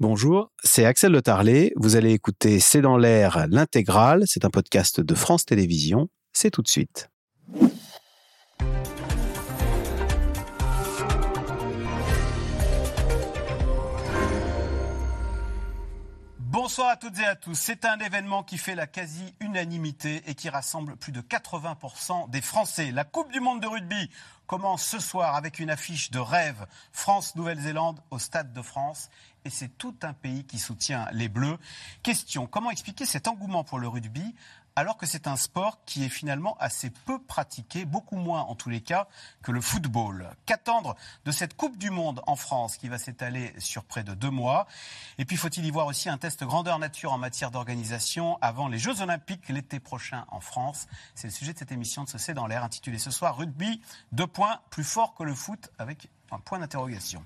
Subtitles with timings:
[0.00, 1.72] Bonjour, c'est Axel Le Tarlet.
[1.76, 4.24] Vous allez écouter C'est dans l'air l'intégrale.
[4.26, 6.08] C'est un podcast de France Télévisions.
[6.32, 7.10] C'est tout de suite.
[16.38, 17.54] Bonsoir à toutes et à tous.
[17.54, 22.90] C'est un événement qui fait la quasi-unanimité et qui rassemble plus de 80% des Français.
[22.90, 24.10] La Coupe du Monde de rugby
[24.46, 26.66] commence ce soir avec une affiche de rêve.
[26.92, 29.08] France-Nouvelle-Zélande au Stade de France
[29.44, 31.58] et c'est tout un pays qui soutient les Bleus.
[32.02, 34.34] Question, comment expliquer cet engouement pour le rugby
[34.76, 38.70] alors que c'est un sport qui est finalement assez peu pratiqué, beaucoup moins en tous
[38.70, 39.06] les cas
[39.42, 40.30] que le football?
[40.46, 44.30] Qu'attendre de cette Coupe du Monde en France qui va s'étaler sur près de deux
[44.30, 44.66] mois?
[45.18, 48.78] Et puis faut-il y voir aussi un test grandeur nature en matière d'organisation avant les
[48.78, 50.88] Jeux Olympiques l'été prochain en France?
[51.14, 53.80] C'est le sujet de cette émission de ce C'est dans l'air intitulée ce soir Rugby,
[54.10, 57.24] deux points, plus fort que le foot avec un point d'interrogation.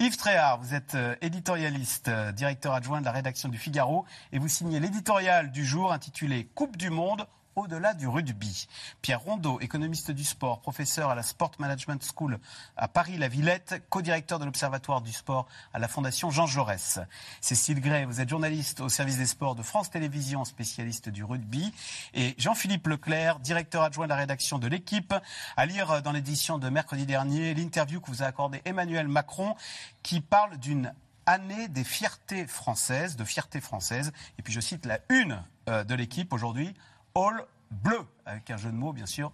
[0.00, 4.38] Yves Tréhard, vous êtes euh, éditorialiste, euh, directeur adjoint de la rédaction du Figaro, et
[4.38, 7.26] vous signez l'éditorial du jour intitulé Coupe du Monde
[7.58, 8.68] au-delà du rugby.
[9.02, 12.38] Pierre Rondeau, économiste du sport, professeur à la Sport Management School
[12.76, 17.00] à Paris-La Villette, co-directeur de l'Observatoire du sport à la Fondation Jean Jaurès.
[17.40, 21.72] Cécile Gray, vous êtes journaliste au service des sports de France Télévisions, spécialiste du rugby.
[22.14, 25.14] Et Jean-Philippe Leclerc, directeur adjoint de la rédaction de l'équipe,
[25.56, 29.54] à lire dans l'édition de mercredi dernier l'interview que vous a accordée Emmanuel Macron
[30.02, 30.92] qui parle d'une
[31.28, 34.12] année des fiertés françaises, de fierté française.
[34.38, 36.74] Et puis je cite la une euh, de l'équipe aujourd'hui,
[37.18, 39.32] All Bleu, avec un jeu de mots bien sûr,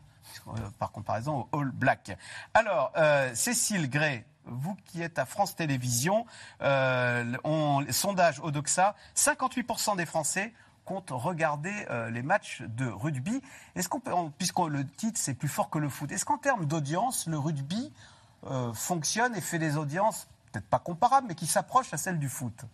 [0.48, 2.16] euh, par comparaison au All Black.
[2.54, 6.24] Alors, euh, Cécile Gray, vous qui êtes à France Télévisions,
[6.62, 11.72] euh, on, sondage Odoxa, 58% des Français comptent regarder
[12.10, 13.40] les matchs de rugby.
[13.74, 16.66] Est-ce qu'on peut, puisque le titre c'est plus fort que le foot, est-ce qu'en termes
[16.66, 17.90] d'audience, le rugby
[18.74, 22.66] fonctionne et fait des audiences peut-être pas comparables, mais qui s'approchent à celles du foot?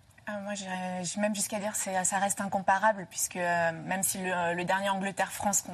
[0.43, 4.91] Moi, j'irais même jusqu'à dire que ça reste incomparable, puisque euh, même si le, dernier
[4.91, 5.65] Angleterre-France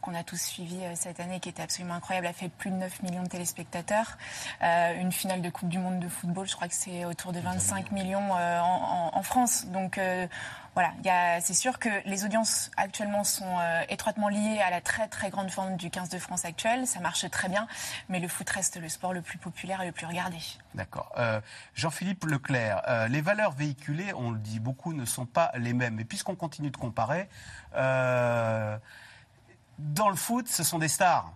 [0.00, 2.76] qu'on a tous suivi euh, cette année, qui était absolument incroyable, a fait plus de
[2.76, 4.16] 9 millions de téléspectateurs,
[4.62, 7.92] une finale de Coupe du Monde de football, je crois que c'est autour de 25
[7.92, 9.66] millions en, en, France.
[9.66, 9.98] Donc,
[10.74, 15.30] voilà, c'est sûr que les audiences actuellement sont euh, étroitement liées à la très très
[15.30, 16.86] grande forme du 15 de France actuel.
[16.86, 17.66] Ça marche très bien,
[18.08, 20.36] mais le foot reste le sport le plus populaire et le plus regardé.
[20.74, 21.12] D'accord.
[21.18, 21.40] Euh,
[21.74, 25.98] Jean-Philippe Leclerc, euh, les valeurs véhiculées, on le dit beaucoup, ne sont pas les mêmes.
[25.98, 27.28] Et puisqu'on continue de comparer,
[27.72, 28.80] dans
[30.08, 31.32] le foot, ce sont des stars.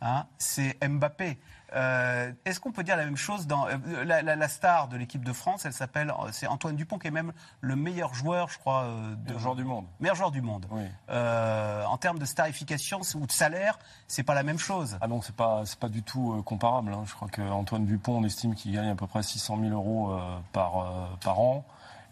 [0.00, 0.26] Hein.
[0.38, 1.38] c'est Mbappé.
[1.74, 5.32] Euh, est-ce qu'on peut dire la même chose dans euh, la, star de l'équipe de
[5.32, 9.14] France Elle s'appelle, c'est Antoine Dupont qui est même le meilleur joueur, je crois, euh,
[9.14, 9.86] de, meilleur joueur du monde.
[10.00, 10.66] Meilleur joueur du monde.
[11.08, 14.96] en termes de starification ou de salaire, c'est pas la même chose.
[15.00, 16.92] Ah non, c'est pas c'est pas du tout comparable.
[16.92, 17.02] Hein.
[17.06, 20.18] Je crois qu'Antoine Dupont, on estime qu'il gagne à peu près 600 000 euros
[20.52, 21.64] par par an.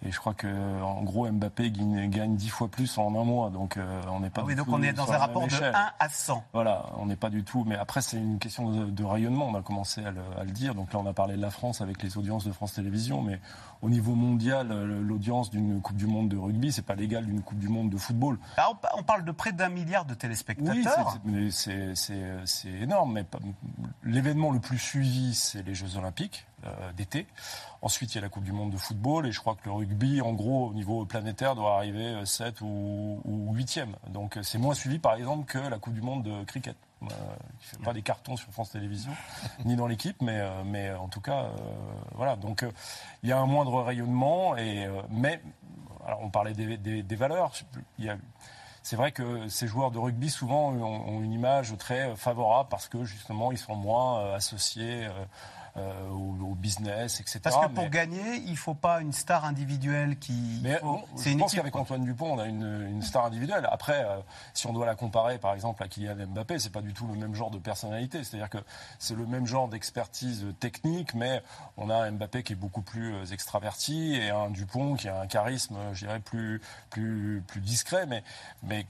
[0.05, 0.47] Et je crois que
[0.83, 3.51] en gros Mbappé gagne 10 fois plus en un mois.
[3.51, 4.43] Donc euh, on n'est pas.
[4.43, 6.45] Oui, donc on est dans un rapport de 1 à 100.
[6.53, 7.65] Voilà, on n'est pas du tout.
[7.67, 9.49] Mais après c'est une question de, rayonnement.
[9.49, 10.75] On a commencé à le, à le, dire.
[10.75, 13.41] Donc là on a parlé de la France avec les audiences de France Télévisions, mais
[13.83, 17.43] au niveau mondial, euh, l'audience d'une Coupe du Monde de rugby, c'est pas l'égal d'une
[17.43, 18.39] Coupe du Monde de football.
[18.97, 21.19] on parle de près d'un milliard de téléspectateurs.
[21.25, 23.13] Oui, c'est énorme.
[23.13, 23.25] Mais
[24.05, 27.27] l'événement le plus suivi, c'est les Jeux Olympiques euh, d'été.
[27.83, 29.73] Ensuite, il y a la Coupe du Monde de football et je crois que le
[29.73, 33.89] rugby, en gros, au niveau planétaire, doit arriver 7 ou, ou 8e.
[34.09, 36.77] Donc c'est moins suivi, par exemple, que la Coupe du Monde de cricket.
[37.03, 37.07] Euh,
[37.61, 39.13] qui fait pas des cartons sur France Télévisions,
[39.67, 41.51] ni dans l'équipe, mais, euh, mais en tout cas, euh,
[42.15, 42.37] voilà.
[42.37, 42.65] Donc
[43.23, 45.43] il y a un moindre rayonnement, et, mais
[46.07, 47.53] alors, on parlait des, valeurs.
[48.83, 53.05] c'est vrai que ces joueurs de rugby souvent ont, une image très favorable parce que
[53.05, 55.07] justement ils sont moins associés
[55.79, 57.39] euh, au, business, etc.
[57.43, 60.61] Parce que pour gagner, il ne faut pas une star individuelle qui.
[60.63, 63.69] Mais je pense qu'avec Antoine Dupont, on a une, star individuelle.
[63.71, 64.17] Après, euh,
[64.55, 67.15] si on doit la comparer, par exemple, à Kylian Mbappé, c'est pas du tout le
[67.15, 68.25] même genre de personnalité.
[68.25, 68.59] C'est-à-dire que
[68.99, 71.43] c'est le même genre d'expertise technique, mais
[71.77, 75.21] on a un Mbappé qui est beaucoup plus euh, extraverti et un Dupont qui a
[75.21, 78.25] un charisme, je dirais, plus, plus, plus discret, mais,
[78.63, 78.87] mais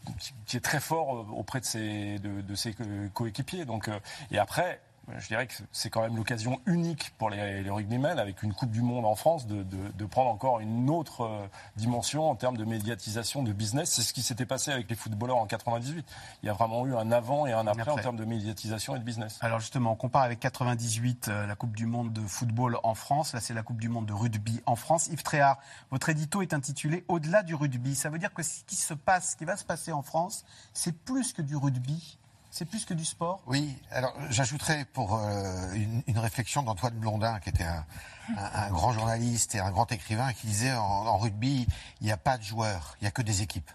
[0.46, 2.74] qui est très fort auprès de ses, de, de ses
[3.12, 3.64] coéquipiers.
[3.64, 3.90] Donc,
[4.30, 4.80] et après,
[5.18, 8.70] je dirais que c'est quand même l'occasion unique pour les, les, rugbymen, avec une Coupe
[8.70, 9.64] du Monde en France, de,
[10.06, 13.90] prendre encore une autre euh, dimension en termes de médiatisation, de business.
[13.90, 16.06] C'est ce qui s'était passé avec les footballeurs en 98.
[16.42, 18.98] Il y a vraiment eu un avant et un après, en termes de médiatisation et
[18.98, 19.38] de business.
[19.42, 23.32] Alors justement, on compare avec 98 euh, la Coupe du Monde de football en France.
[23.32, 25.08] Là, c'est la Coupe du Monde de rugby en France.
[25.08, 25.58] Yves Tréhard,
[25.90, 27.94] votre édito est intitulé Au-delà du rugby.
[27.94, 30.44] Ça veut dire que ce qui se passe, ce qui va se passer en France,
[30.72, 32.18] c'est plus que du rugby
[32.56, 33.42] C'est plus que du sport?
[33.46, 35.74] Oui, alors j'ajouterais pour euh,
[36.06, 40.72] une, réflexion d'Antoine Blondin, qui était un, grand journaliste et un grand écrivain, qui disait
[40.72, 41.66] en, rugby,
[42.00, 43.70] il n'y a pas de joueurs, il n'y a que des équipes.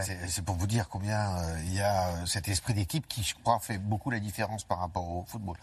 [0.00, 3.60] C'est pour vous dire combien euh, il y a cet esprit d'équipe qui, je crois,
[3.60, 5.56] fait beaucoup la différence par rapport au football.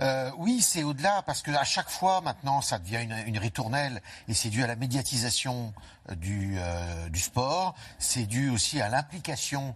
[0.00, 4.34] Euh, oui, c'est au-delà parce que à chaque fois maintenant, ça devient une, ritournelle et
[4.34, 5.72] c'est dû à la médiatisation
[6.08, 7.74] euh, du, euh, du sport.
[7.98, 9.74] C'est dû aussi à l'implication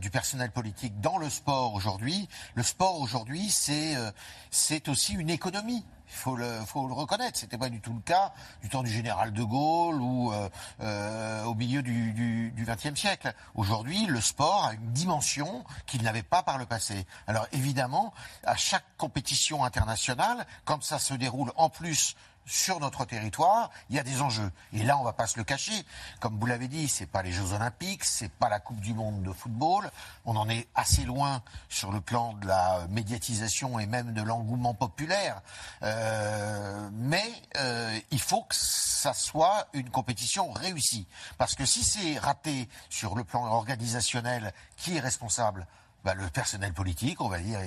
[0.00, 2.28] du personnel politique dans le sport aujourd'hui.
[2.54, 5.84] Le sport aujourd'hui, c'est aussi une économie.
[6.08, 7.38] Il faut le, faut le reconnaître.
[7.38, 8.32] C'était pas du tout le cas
[8.62, 10.48] du temps du général de Gaulle ou euh,
[10.80, 13.34] euh, au milieu du XXe siècle.
[13.54, 17.06] Aujourd'hui, le sport a une dimension qu'il n'avait pas par le passé.
[17.26, 18.12] Alors évidemment,
[18.44, 22.16] à chaque compétition internationale, quand ça se déroule en plus
[22.46, 24.50] sur notre territoire, il y a des enjeux.
[24.72, 25.84] Et là, on va pas se le cacher.
[26.20, 29.22] Comme vous l'avez dit, c'est pas les Jeux Olympiques, c'est pas la Coupe du Monde
[29.22, 29.90] de football.
[30.24, 34.74] On en est assez loin sur le plan de la médiatisation et même de l'engouement
[34.74, 35.42] populaire.
[35.82, 37.24] Euh, mais
[37.56, 41.06] euh, il faut que ça soit une compétition réussie.
[41.38, 45.66] Parce que si c'est raté sur le plan organisationnel, qui est responsable?
[46.06, 47.58] Bah, le personnel politique, on va dire.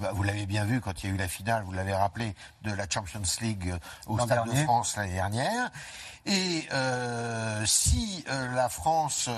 [0.00, 2.34] Bah, vous l'avez bien vu quand il y a eu la finale, vous l'avez rappelé,
[2.60, 5.70] de la Champions League euh, au Stade de France l'année dernière.
[6.26, 9.30] Et euh, si euh, la France,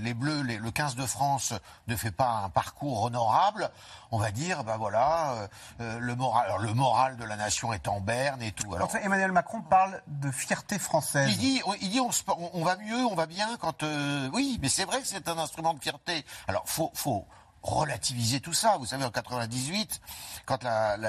[0.00, 1.54] les Bleus, le 15 de France
[1.88, 3.68] ne fait pas un parcours honorable,
[4.12, 5.48] on va dire, bah voilà,
[5.80, 8.72] le moral, alors le moral de la nation est en berne et tout.
[8.74, 11.28] Alors, Emmanuel Macron parle de fierté française.
[11.32, 12.10] Il dit, il dit, on,
[12.52, 13.82] on va mieux, on va bien quand,
[14.32, 16.24] oui, mais c'est vrai que c'est un instrument de fierté.
[16.46, 17.26] Alors, faut, faut
[17.62, 18.76] relativiser tout ça.
[18.78, 20.00] Vous savez, en 98,
[20.46, 20.66] quand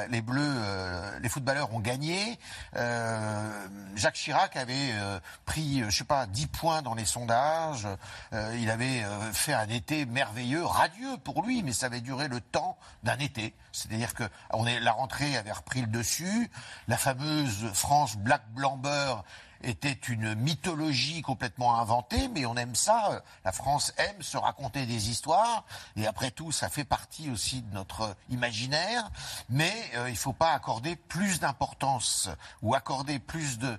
[0.10, 2.38] les Bleus, euh, les footballeurs ont gagné,
[2.76, 7.88] euh, Jacques Chirac avait euh, pris, je sais pas, 10 points dans les sondages.
[8.32, 9.04] il avait
[9.34, 13.54] fait un été merveilleux, radieux pour lui, mais ça avait duré le temps d'un été.
[13.72, 16.50] C'est-à-dire que on est, la rentrée avait repris le dessus.
[16.88, 19.24] La fameuse France Black Blamber
[19.64, 23.24] était une mythologie complètement inventée, mais on aime ça.
[23.46, 25.66] La France aime se raconter des histoires,
[25.96, 29.10] et après tout, ça fait partie aussi de notre imaginaire.
[29.50, 32.30] Mais euh, il ne faut pas accorder plus d'importance
[32.62, 33.78] ou accorder plus de,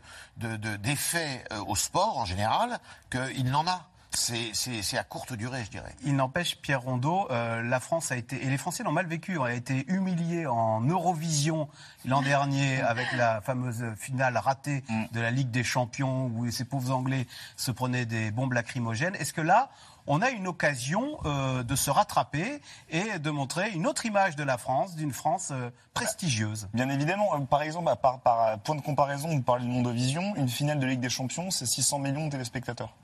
[0.77, 2.79] d'effet de, euh, au sport en général
[3.11, 5.94] qu'il n'en a c'est à courte durée, je dirais.
[6.05, 9.40] Il n'empêche, Pierre Rondeau, euh, la France a été, et les Français l'ont mal vécu,
[9.40, 11.69] a été humilié en Eurovision
[12.05, 15.05] l'an dernier avec la fameuse finale ratée mm.
[15.12, 17.26] de la Ligue des Champions où ces pauvres Anglais
[17.56, 19.14] se prenaient des bombes lacrymogènes.
[19.16, 19.70] Est-ce que là,
[20.06, 24.44] on a une occasion euh, de se rattraper et de montrer une autre image de
[24.44, 26.69] la France, d'une France euh, prestigieuse?
[26.75, 27.40] Bien évidemment.
[27.46, 31.00] Par exemple, par, par point de comparaison, vous parlez de Mondovision, une finale de Ligue
[31.00, 32.94] des Champions, c'est 600 millions de téléspectateurs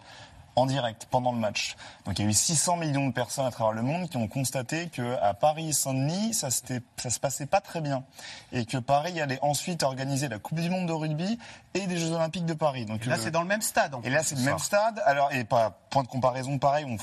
[0.56, 1.76] en direct pendant le match.
[2.05, 4.29] Donc il y a eu 600 millions de personnes à travers le monde qui ont
[4.29, 8.05] constaté que à Paris Saint-Denis, ça, ça se passait pas très bien
[8.52, 11.38] et que Paris allait ensuite organiser la Coupe du monde de rugby
[11.75, 12.85] et des Jeux olympiques de Paris.
[12.85, 13.94] Donc là c'est dans le même stade.
[14.05, 15.00] et là c'est le même stade.
[15.05, 16.96] Alors et pas point de comparaison pareil, on,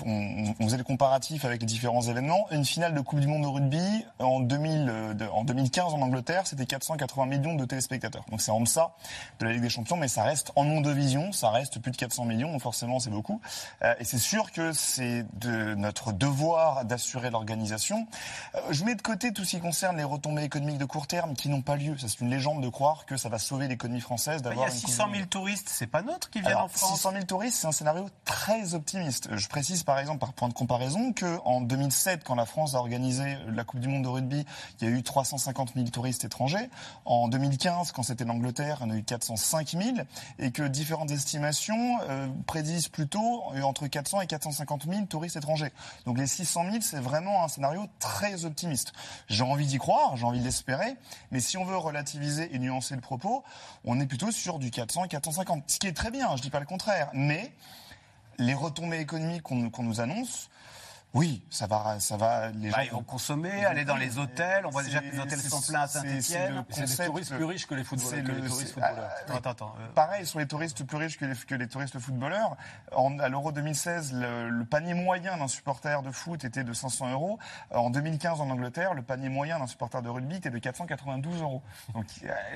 [0.60, 2.48] on, faisait le comparatif avec les différents événements.
[2.52, 6.46] Une finale de Coupe du monde de rugby en 2000 euh, en 2015 en Angleterre,
[6.46, 8.26] c'était 480 millions de téléspectateurs.
[8.30, 8.92] Donc c'est en deçà
[9.40, 11.92] de la Ligue des Champions mais ça reste en nom de vision, ça reste plus
[11.92, 13.37] de 400 millions, donc forcément c'est beaucoup.
[13.84, 18.08] Euh, et c'est sûr que c'est de notre devoir d'assurer l'organisation.
[18.56, 21.34] Euh, je mets de côté tout ce qui concerne les retombées économiques de court terme
[21.34, 21.96] qui n'ont pas lieu.
[21.98, 24.68] C'est une légende de croire que ça va sauver l'économie française d'avoir.
[24.68, 26.96] Il y a 600 000 touristes, c'est pas neutre qui viennent en France.
[26.96, 29.30] 600 000 touristes, c'est un scénario très optimiste.
[29.36, 32.80] Je précise par exemple, par point de comparaison, que en 2007, quand la France a
[32.80, 34.46] organisé la Coupe du Monde de rugby,
[34.80, 36.70] il y a eu 350 000 touristes étrangers.
[37.06, 39.98] En 2015, quand c'était l'Angleterre, il y en a eu 405 000,
[40.40, 43.27] et que différentes estimations euh, prédisent plutôt
[43.64, 45.72] entre 400 et 450 000 touristes étrangers.
[46.06, 48.94] Donc les 600 000, c'est vraiment un scénario très optimiste.
[49.28, 50.96] J'ai envie d'y croire, j'ai envie de l'espérer,
[51.32, 53.44] mais si on veut relativiser et nuancer le propos,
[53.86, 55.64] on est plutôt sur du 400 et 450.
[55.68, 57.52] Ce qui est très bien, je dis pas le contraire, mais
[58.40, 60.50] les retombées économiques qu'on nous annonce,
[61.14, 62.50] oui, ça va, ça va.
[62.50, 64.66] Les bah, gens ils vont consommer, aller dans les hôtels.
[64.66, 66.64] On voit déjà que les hôtels sont pleins à Saint-Etienne.
[66.70, 68.24] C'est des touristes plus riches que les footballeurs.
[68.24, 69.10] Que les touristes footballeurs.
[69.30, 69.88] attends, attends, euh.
[69.96, 72.58] Pareil, sur les touristes plus riches que les, que les touristes footballeurs.
[72.92, 77.40] En, à l'Euro 2016, le, panier moyen d'un supporter de foot était de 500 euros.
[77.72, 81.64] En 2015, en Angleterre, le panier moyen d'un supporter de rugby était de 492 euros.
[81.94, 82.06] Donc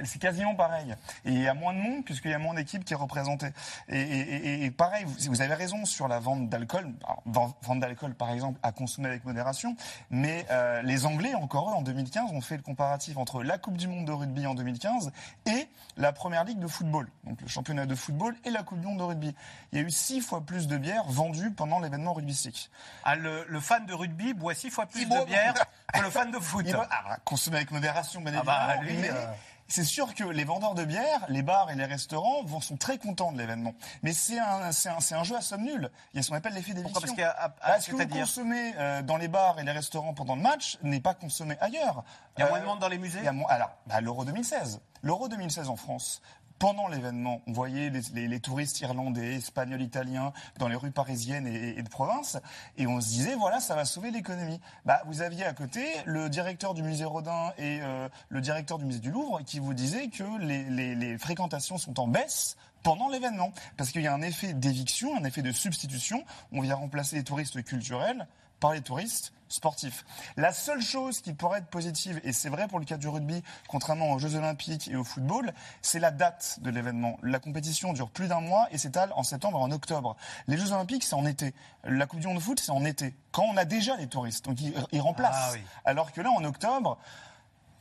[0.03, 0.93] c'est quasiment pareil.
[1.23, 3.53] Et il y a moins de monde puisqu'il y a moins d'équipes qui est représentée.
[3.87, 6.93] Et, et, et, pareil, vous, vous avez raison sur la vente d'alcool.
[7.25, 9.75] Vente d'alcool, par exemple exemple, à consommer avec modération.
[10.09, 13.77] Mais euh, les Anglais, encore eux, en 2015, ont fait le comparatif entre la Coupe
[13.77, 15.11] du Monde de rugby en 2015
[15.45, 15.67] et
[15.97, 18.97] la Première Ligue de football, donc le championnat de football et la Coupe du Monde
[18.99, 19.35] de rugby.
[19.71, 22.69] Il y a eu six fois plus de bières vendues pendant l'événement rugbystique.
[23.03, 25.53] Ah, le, le fan de rugby boit six fois plus de bière
[25.93, 26.65] que le fan de foot.
[26.71, 29.01] Va- ah, consommer avec modération, bien Ah bah, évidemment.
[29.01, 29.25] lui, mais euh,
[29.71, 32.97] C'est sûr que les vendeurs de bière, les bars et les restaurants vont, sont très
[32.97, 33.73] contents de l'événement.
[34.03, 35.89] Mais c'est un, c'est un, c'est un jeu à somme nulle.
[36.13, 36.99] Il y a ce qu'on appelle l'effet d'éviction.
[36.99, 39.71] Parce qu'il y a- Bah, ce que vous consommez euh, dans les bars et les
[39.71, 42.03] restaurants pendant le match n'est pas consommé ailleurs.
[42.37, 43.19] Il y a Euh, moins de monde dans les musées?
[43.19, 44.81] il y a moins- alors, bah, l'Euro 2016.
[45.03, 46.21] L'Euro 2016 en France.
[46.61, 51.47] Pendant l'événement, on voyait les, les- les touristes irlandais, espagnols, italiens dans les rues parisiennes
[51.47, 52.37] et, et de province,
[52.77, 54.59] et on se disait voilà, ça va sauver l'économie.
[54.85, 58.85] Bah, vous aviez à côté le directeur du musée Rodin et euh, le directeur du
[58.85, 63.09] musée du Louvre qui vous disaient que les, les- les fréquentations sont en baisse pendant
[63.09, 66.23] l'événement, parce qu'il y a un effet d'éviction, un effet de substitution.
[66.51, 68.27] On vient remplacer les touristes culturels
[68.61, 70.05] par les touristes sportifs.
[70.37, 73.43] La seule chose qui pourrait être positive, et c'est vrai pour le cas du rugby,
[73.67, 77.17] contrairement aux Jeux Olympiques et au football, c'est la date de l'événement.
[77.21, 80.15] La compétition dure plus d'un mois et s'étale en septembre et en octobre.
[80.47, 81.53] Les Jeux Olympiques, c'est en été.
[81.83, 83.13] La Coupe du Monde de foot, c'est en été.
[83.33, 85.35] Quand on a déjà les touristes, donc ils, ils remplacent.
[85.35, 85.61] Ah oui.
[85.83, 86.97] Alors que là, en octobre,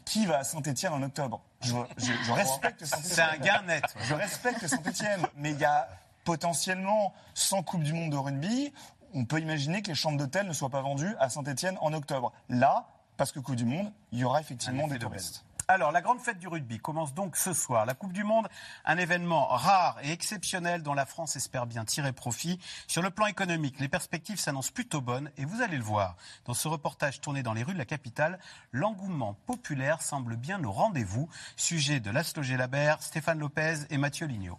[0.05, 1.41] qui va à Saint-Etienne en octobre?
[1.61, 3.13] Je, je- je respecte Saint-Etienne.
[3.15, 3.85] C'est un gain net.
[3.95, 4.03] ouais.
[4.07, 5.89] Je respecte Saint-Etienne, mais il y a
[6.25, 8.73] potentiellement, sans Coupe du Monde de rugby,
[9.15, 12.33] on peut imaginer que les chambres d'hôtel ne soient pas vendues à Saint-Etienne en octobre.
[12.49, 15.45] Là, parce que Coupe du Monde, il y aura effectivement des touristes.
[15.69, 17.87] Alors, la grande fête du rugby commence donc ce soir.
[17.87, 18.49] La Coupe du Monde,
[18.85, 22.59] un événement rare et exceptionnel dont la France espère bien tirer profit.
[22.89, 26.17] Sur le plan économique, les perspectives s'annoncent plutôt bonnes et vous allez le voir.
[26.45, 28.41] Dans ce reportage tourné dans les rues de la capitale,
[28.73, 31.29] l'engouement populaire semble bien au rendez-vous.
[31.55, 34.59] Sujet de Laszlo Labert, Stéphane Lopez et Mathieu Lignot.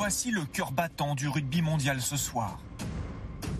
[0.00, 2.60] Voici le cœur battant du rugby mondial ce soir.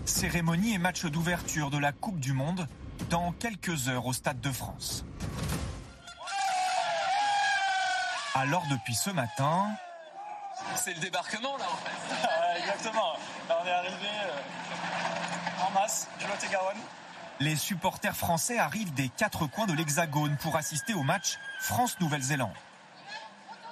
[0.05, 2.65] Cérémonie et match d'ouverture de la Coupe du Monde
[3.09, 5.03] dans quelques heures au Stade de France.
[8.35, 9.67] Alors depuis ce matin,
[10.75, 12.59] C'est le débarquement là en fait.
[12.59, 13.17] exactement.
[13.49, 16.77] Là, on est arrivé euh, en masse, culotte et Garonne.
[17.41, 22.55] les supporters français arrivent des quatre coins de l'Hexagone pour assister au match France-Nouvelle-Zélande.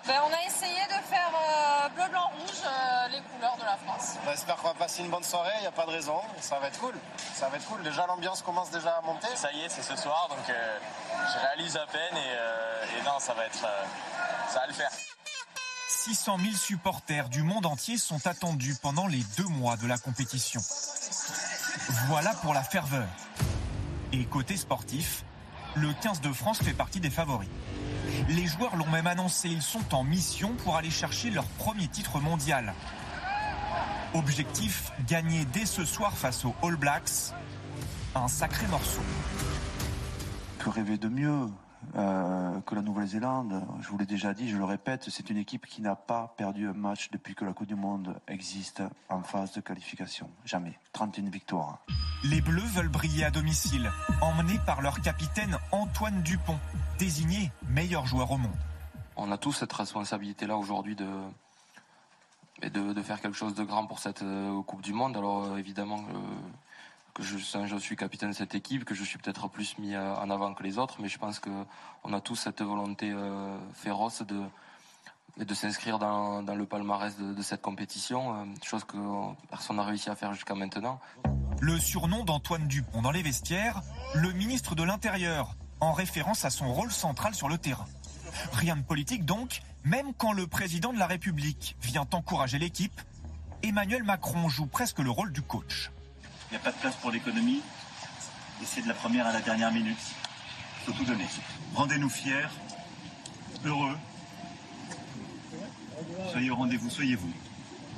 [0.08, 3.94] Ben, on a essayé de faire euh, bleu, blanc, rouge, euh, les couleurs de la
[3.94, 4.16] France.
[4.26, 6.60] On espère qu'on va passer une bonne soirée, il n'y a pas de raison, ça
[6.60, 6.94] va être cool.
[7.34, 9.28] Ça va être cool, déjà l'ambiance commence déjà à monter.
[9.36, 10.80] Ça y est, c'est ce soir, donc euh,
[11.34, 13.84] je réalise à peine et, euh, et non, ça va être, euh,
[14.50, 14.92] ça va le faire.
[15.90, 20.62] 600 000 supporters du monde entier sont attendus pendant les deux mois de la compétition.
[22.08, 23.08] Voilà pour la ferveur.
[24.14, 25.24] Et côté sportif,
[25.76, 27.50] le 15 de France fait partie des favoris.
[28.30, 32.20] Les joueurs l'ont même annoncé, ils sont en mission pour aller chercher leur premier titre
[32.20, 32.74] mondial.
[34.18, 37.34] Objectif, gagner dès ce soir face aux All Blacks.
[38.16, 39.02] Un sacré morceau.
[40.58, 41.46] que rêver de mieux
[41.96, 43.64] euh, que la Nouvelle-Zélande?
[43.80, 46.68] Je vous l'ai déjà dit, je le répète, c'est une équipe qui n'a pas perdu
[46.68, 50.32] un match depuis que la Coupe du Monde existe en phase de qualification.
[50.46, 50.80] Jamais.
[50.94, 51.86] 31 victoires.
[52.24, 56.58] Les Bleus veulent briller à domicile, emmenés par leur capitaine Antoine Dupont,
[56.98, 58.58] désigné meilleur joueur au monde.
[59.16, 61.08] On a tous cette responsabilité-là aujourd'hui de,
[62.62, 65.16] et de, faire quelque chose de grand pour cette euh, Coupe du Monde.
[65.18, 66.20] Alors euh, évidemment euh,
[67.14, 67.38] que je,
[67.78, 70.78] suis capitaine de cette équipe, que je suis peut-être plus mis en avant que les
[70.78, 71.50] autres, mais je pense que
[72.04, 73.12] on a tous cette volonté
[73.74, 74.44] féroce de
[75.38, 78.98] de s'inscrire dans, le palmarès de, cette compétition, chose que
[79.50, 81.00] personne n'a réussi à faire jusqu'à maintenant.
[81.60, 83.82] Le surnom d'Antoine Dupont dans les vestiaires,
[84.16, 87.86] le ministre de l'Intérieur, en référence à son rôle central sur le terrain.
[88.54, 93.02] Rien de politique donc, même quand le président de la République vient encourager l'équipe,
[93.64, 95.92] Emmanuel Macron joue presque le rôle du coach.
[96.50, 97.62] Il n'y a pas de place pour l'économie.
[98.62, 99.98] Et c'est de la première à la dernière minute.
[100.82, 101.28] Il faut tout donner.
[101.76, 102.48] Rendez-nous fiers,
[103.66, 103.98] heureux.
[106.32, 107.32] Soyez au rendez-vous, soyez vous.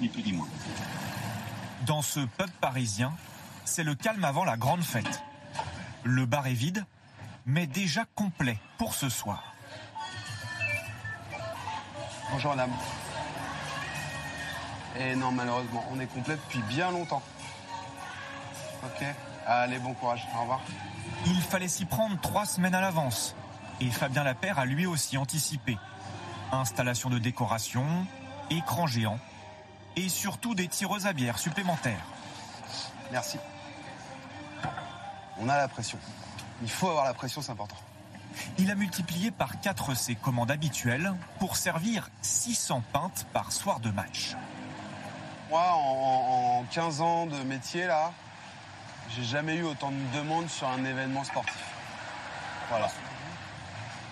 [0.02, 0.48] Ni plus ni moins.
[1.86, 3.14] Dans ce pub parisien,
[3.66, 5.24] c'est le calme avant la grande fête.
[6.04, 6.86] Le bar est vide,
[7.46, 9.49] mais déjà complet pour ce soir.
[12.32, 12.72] Bonjour madame.
[15.00, 17.22] Et non, malheureusement, on est complet depuis bien longtemps.
[18.84, 19.06] Ok.
[19.48, 20.28] Allez, bon courage.
[20.36, 20.62] Au revoir.
[21.26, 23.36] Il fallait s'y prendre trois semaines à l'avance.
[23.82, 25.78] Et Fabien Lapère a lui aussi anticipé.
[26.52, 27.86] Installation de décoration,
[28.50, 29.20] écran géant
[29.96, 32.06] et surtout des tireuses à bière supplémentaires.
[33.12, 33.38] Merci.
[35.40, 35.98] On a la pression.
[36.62, 37.78] Il faut avoir la pression, c'est important.
[38.58, 43.90] Il a multiplié par 4 ses commandes habituelles pour servir 600 pintes par soir de
[43.90, 44.36] match.
[45.50, 48.12] Moi, en, en 15 ans de métier, là,
[49.16, 51.64] j'ai jamais eu autant de demandes sur un événement sportif.
[52.70, 52.90] Voilà.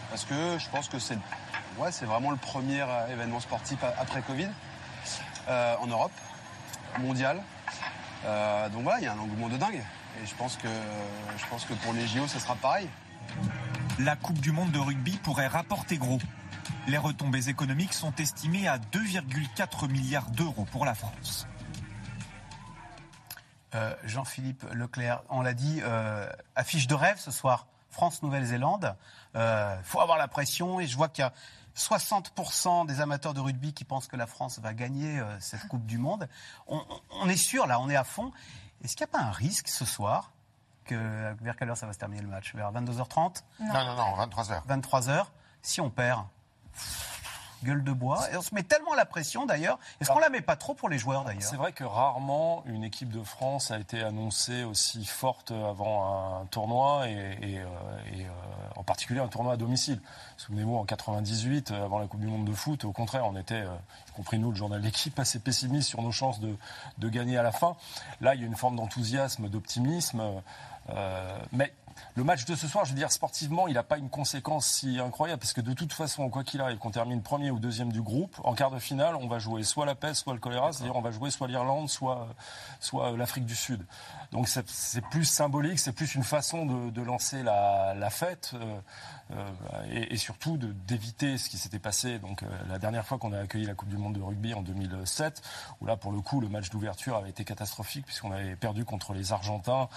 [0.10, 4.50] Parce que je pense que c'est vraiment le premier euh, événement sportif après Covid
[5.50, 6.12] euh, en Europe,
[7.00, 7.42] mondial.
[8.26, 9.84] Euh, donc voilà, il y a un engouement de dingue.
[10.22, 10.68] Et je pense que,
[11.38, 12.90] je pense que pour les JO, ce sera pareil.
[14.00, 16.20] La Coupe du Monde de rugby pourrait rapporter gros.
[16.88, 21.48] Les retombées économiques sont estimées à 2,4 milliards d'euros pour la France.
[23.74, 28.96] Euh, Jean-Philippe Leclerc, on l'a dit, euh, affiche de rêve ce soir, France-Nouvelle-Zélande.
[29.34, 31.34] Il faut avoir la pression et je vois qu'il y a
[31.76, 35.88] 60% des amateurs de rugby qui pensent que la France va gagner euh, cette Coupe
[35.88, 36.30] du Monde.
[36.68, 38.32] On, on est sûr, là, on est à fond.
[38.84, 40.34] Est-ce qu'il n'y a pas un risque ce soir
[40.88, 42.56] que, Vers quelle heure ça va se terminer le match?
[42.56, 44.66] Vers 22h30 Non, non, non, 23h.
[44.68, 45.26] 23h.
[45.62, 46.24] Si on perd,
[47.64, 48.32] gueule de bois.
[48.32, 49.80] Et on se met tellement la pression d'ailleurs.
[50.00, 51.44] Est-ce qu'on la met pas trop pour les joueurs d'ailleurs?
[51.44, 56.46] C'est vrai que rarement une équipe de France a été annoncée aussi forte avant un
[56.46, 57.66] tournoi et, et, euh,
[58.14, 58.30] et, euh,
[58.76, 60.00] en particulier un tournoi à domicile.
[60.38, 63.56] Souvenez-vous, en 98, euh, avant la Coupe du Monde de foot, au contraire, on était,
[63.56, 63.76] euh,
[64.10, 66.56] y compris nous, le journal d'équipe, assez pessimiste sur nos chances de,
[67.00, 67.76] de gagner à la fin.
[68.22, 70.22] Là, il y a une forme d'enthousiasme, d'optimisme.
[70.90, 71.74] Euh, mais
[72.16, 75.00] le match de ce soir, je veux dire, sportivement, il n'a pas une conséquence si
[75.00, 78.02] incroyable, parce que de toute façon, quoi qu'il arrive, qu'on termine premier ou deuxième du
[78.02, 80.96] groupe, en quart de finale, on va jouer soit la peste, soit le choléra, c'est-à-dire
[80.96, 82.28] on va jouer soit l'Irlande, soit,
[83.16, 83.86] l'Afrique du Sud.
[84.32, 88.80] Donc c'est plus symbolique, c'est plus une façon de, lancer la, fête, euh,
[89.32, 93.66] euh, et, surtout d'éviter ce qui s'était passé donc, la dernière fois qu'on a accueilli
[93.66, 95.42] la Coupe du Monde de rugby en 2007,
[95.82, 99.14] où là, pour le coup, le match d'ouverture avait été catastrophique, puisqu'on avait perdu contre
[99.14, 99.88] les Argentins.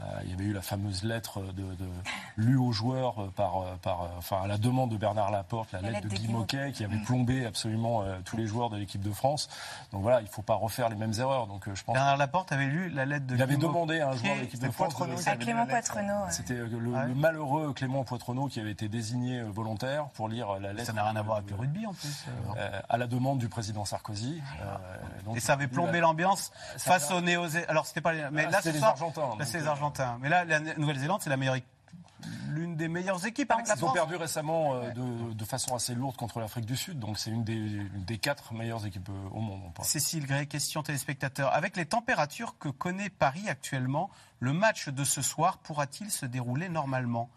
[0.00, 1.88] Euh, il y avait eu la fameuse lettre de, de
[2.36, 5.80] lue aux joueurs euh, par, euh, par, enfin, à la demande de Bernard Laporte, la,
[5.80, 8.46] La lettre de lettre de Guy Guy Moquet, qui avait plombé absolument euh, tous les
[8.46, 9.48] joueurs de l'équipe de France.
[9.92, 11.46] Donc voilà, il ne faut pas refaire les mêmes erreurs.
[11.46, 11.94] Donc je pense.
[11.94, 14.40] Bernard Laporte avait lu la lettre de Il avait Guy demandé à un joueur de
[14.40, 14.94] l'équipe de France.
[14.94, 15.66] Poitrenaud de- À Clément.
[15.66, 16.24] Poitrenaud.
[16.24, 16.30] ouais.
[16.30, 17.06] C'était le, Ouais.
[17.06, 20.86] le malheureux Clément Poitrenaud qui avait été désigné volontaire pour lire la lettre.
[20.86, 22.24] Ça n'a rien à voir avec le rugby en plus.
[22.58, 22.80] euh.
[22.88, 24.42] à la demande du président Sarkozy.
[24.60, 24.76] Euh,
[25.24, 28.24] donc, Et ça avait plombé l'ambiance face aux néo Alors c'était pas les...
[28.30, 29.70] mais Ah, là c'était ce les soir, Argentins, Là donc, c'est les euh,
[30.20, 31.70] Mais là la Nouvelle-Zélande c'est la meilleure équipe-
[32.48, 35.94] l'une des meilleures équipes avec la Ils ont perdu récemment euh, de, de façon assez
[35.94, 39.28] lourde contre l'Afrique du Sud, donc c'est une des, une des quatre meilleures équipes euh,
[39.36, 39.60] au monde.
[39.82, 41.52] Cécile Gray, question téléspectateur.
[41.52, 46.68] Avec les températures que connaît Paris actuellement, le match de ce soir pourra-t-il se dérouler
[46.70, 47.28] normalement?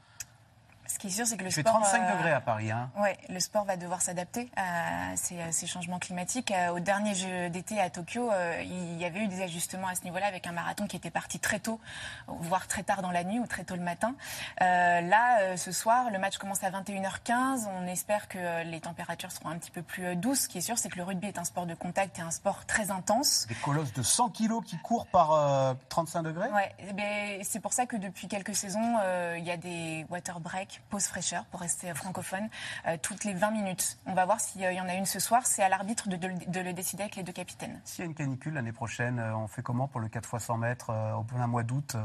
[0.89, 1.79] Ce qui est sûr, c'est que le Il fait sport.
[1.81, 2.71] 35 euh, degrés à Paris.
[2.71, 2.89] Hein.
[2.97, 6.51] Ouais, le sport va devoir s'adapter à ces, à ces changements climatiques.
[6.51, 9.95] Euh, Au dernier jeu d'été à Tokyo, euh, il y avait eu des ajustements à
[9.95, 11.79] ce niveau-là avec un marathon qui était parti très tôt,
[12.27, 14.15] voire très tard dans la nuit ou très tôt le matin.
[14.61, 17.67] Euh, là, ce soir, le match commence à 21h15.
[17.79, 20.41] On espère que les températures seront un petit peu plus douces.
[20.41, 22.31] Ce qui est sûr, c'est que le rugby est un sport de contact et un
[22.31, 23.45] sport très intense.
[23.47, 26.49] Des colosses de 100 kilos qui courent par euh, 35 degrés?
[26.49, 30.05] Ouais, eh ben, c'est pour ça que depuis quelques saisons, euh, il y a des
[30.09, 32.49] water breaks, pause fraîcheur, pour rester francophone,
[32.87, 33.97] euh, toutes les 20 minutes.
[34.05, 35.45] On va voir s'il y en a une ce soir.
[35.45, 37.79] C'est à l'arbitre de, de- de le décider avec les deux capitaines.
[37.85, 40.43] S'il y a une canicule l'année prochaine, euh, on fait comment pour le 4 x
[40.45, 41.95] 100 mètres euh, au plein mois d'août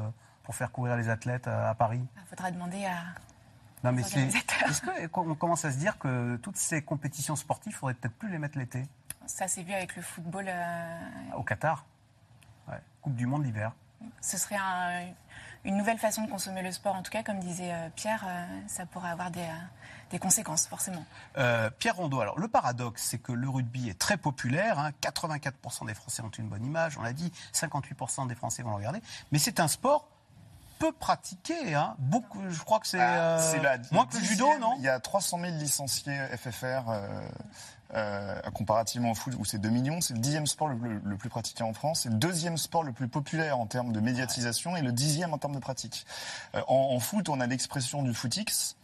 [0.43, 2.05] pour faire courir les athlètes à Paris?
[2.17, 2.97] Il faudra demander à.
[3.83, 4.21] Non mais c'est.
[4.29, 8.31] Est-ce qu'on commence à se dire que toutes ces compétitions sportives, il faudrait peut-être plus
[8.31, 8.83] les mettre l'été?
[9.27, 10.47] Ça s'est vu avec le football.
[10.49, 10.99] euh,
[11.37, 11.85] Au Qatar
[12.69, 12.81] Ouais.
[13.03, 13.73] Coupe du monde l'hiver.
[14.23, 15.13] ce serait un-
[15.65, 16.95] une nouvelle façon de consommer le sport.
[16.95, 19.53] En tout cas, comme disait euh, Pierre, euh, ça pourrait avoir des, euh,
[20.11, 21.05] des conséquences, forcément.
[21.39, 24.79] Euh, Pierre Rondeau, alors le paradoxe, c'est que le rugby est très populaire.
[24.79, 24.91] hein.
[25.01, 27.33] 84% des Français ont une bonne image, on l'a dit.
[27.53, 29.01] 58% des Français vont le regarder.
[29.33, 30.09] Mais c'est un sport
[30.79, 31.75] peu pratiqué.
[31.75, 31.95] Hein.
[31.99, 34.75] Beaucoup, je crois que c'est euh, Ah, C'est la- moins que le judo, non?
[34.79, 37.29] Il y a 300 000 licenciés FFR euh,
[37.95, 40.01] euh, comparativement au foot où c'est 2 millions.
[40.01, 42.01] C'est le dixième sport le, le- le plus pratiqué en France.
[42.03, 45.39] C'est le deuxième sport le plus populaire en termes de médiatisation et le dixième en
[45.39, 46.07] termes de pratique.
[46.55, 48.77] Euh, en, en foot, on a l'expression du footix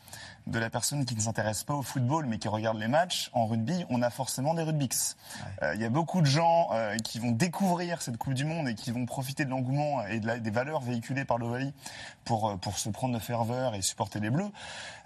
[0.48, 3.30] de la personne qui ne s'intéresse pas au football mais qui regarde les matchs.
[3.32, 5.16] En rugby, on a forcément des rugbix.
[5.62, 8.66] Euh, Il y a beaucoup de gens euh, qui vont découvrir cette Coupe du Monde
[8.66, 11.72] et qui vont profiter de l'engouement et de la- des valeurs véhiculées par l'Ovalie
[12.24, 14.50] pour, pour se prendre de ferveur et supporter les Bleus.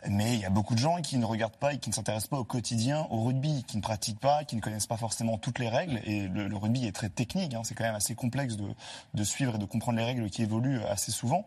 [0.08, 2.28] Mais il y a beaucoup de gens qui ne regardent pas et qui ne s'intéressent
[2.28, 5.58] pas au quotidien au rugby, qui ne pratiquent pas, qui ne connaissent pas forcément toutes
[5.58, 6.00] les règles.
[6.04, 7.62] Et le, rugby est très technique, hein.
[7.64, 8.66] c'est quand même assez complexe de,
[9.14, 11.46] de suivre et de comprendre les règles qui évoluent assez souvent.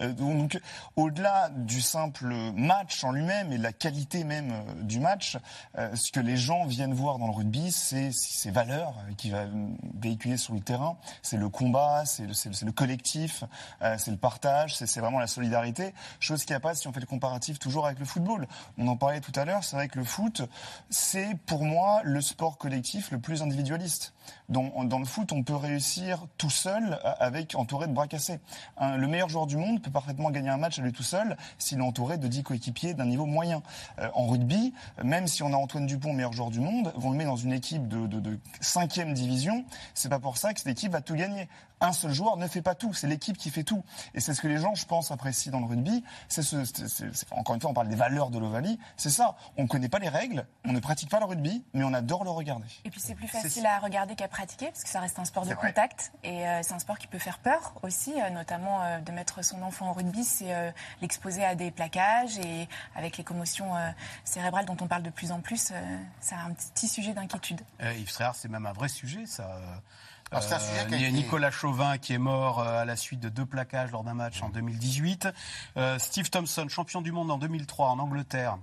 [0.00, 0.58] Euh, donc,
[0.96, 5.36] au-delà du simple match en lui-même et de la qualité même euh, du match,
[5.76, 9.30] euh, ce que les gens viennent voir dans le rugby, c'est ces valeurs euh, qui
[9.30, 9.68] va euh,
[10.00, 10.96] véhiculer sur le terrain.
[11.22, 13.44] C'est le combat, c'est le, collectif,
[13.82, 15.94] euh, c'est le partage, c'est vraiment la solidarité.
[16.20, 18.46] Chose qu'il n'y a pas si on fait le comparatif toujours avec le football.
[18.76, 20.42] On en parlait tout à l'heure, c'est vrai que le foot,
[20.90, 24.12] c'est pour moi le sport collectif le plus individualiste.
[24.48, 28.40] Dans, dans le foot, on peut réussir tout seul avec entouré de bras cassés.
[28.80, 31.78] Le meilleur joueur du monde peut parfaitement gagner un match à lui tout seul s'il
[31.78, 33.62] est entouré de 10 coéquipiers d'un niveau moyen.
[33.98, 37.16] Euh, en rugby, même si on a Antoine Dupont, meilleur joueur du monde, on le
[37.16, 39.64] met dans une équipe de, de, de 5e division,
[39.94, 41.48] c'est pas pour ça que cette équipe va tout gagner.
[41.80, 43.84] Un seul joueur ne fait pas tout, c'est l'équipe qui fait tout.
[44.12, 46.02] Et c'est ce que les gens, je pense, apprécient dans le rugby.
[46.28, 48.80] C'est ce, c'est- c'est- c'est- encore une fois, on parle des valeurs de l'Ovalie.
[48.96, 49.36] C'est ça.
[49.56, 52.24] On ne connaît pas les règles, on ne pratique pas le rugby, mais on adore
[52.24, 52.66] le regarder.
[52.84, 55.46] Et puis c'est plus facile à regarder qu'à pratiquer parce que ça reste un sport
[55.46, 58.98] de contact et euh, c'est un sport qui peut faire peur aussi, euh, notamment euh,
[58.98, 63.24] de mettre son enfant au rugby, c'est euh, l'exposer à des plaquages et avec les
[63.24, 63.90] commotions euh,
[64.24, 67.60] cérébrales dont on parle de plus en plus, euh, c'est un petit sujet d'inquiétude.
[67.80, 69.44] Euh, Yves Tréhard, c'est même un vrai sujet, ça.
[69.44, 69.74] Euh,
[70.32, 72.82] Alors, c'est un sujet qui a il y a Nicolas Chauvin qui est mort euh,
[72.82, 75.28] à la suite de deux plaquages lors d'un match en 2018.
[75.76, 78.58] Euh, Steve Thompson, champion du monde en 2003 en Angleterre,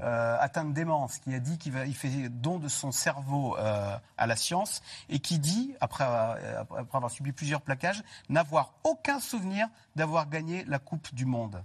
[0.00, 3.96] euh, atteint de démence, qui a dit qu'il il fait don de son cerveau euh,
[4.16, 9.20] à la science et qui dit, après, euh, après avoir subi plusieurs plaquages, n'avoir aucun
[9.20, 11.62] souvenir d'avoir gagné la Coupe du Monde.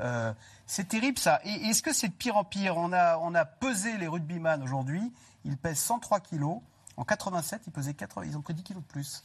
[0.00, 0.32] Euh,
[0.66, 1.40] c'est terrible ça.
[1.44, 2.76] Et est-ce que c'est de pire en pire?
[2.76, 5.12] On a, on a pesé les rugbyman aujourd'hui.
[5.44, 6.60] Ils pèsent 103 kilos.
[6.96, 9.24] En 87, ils pesaient 80, ils ont pris 10 kilos de plus.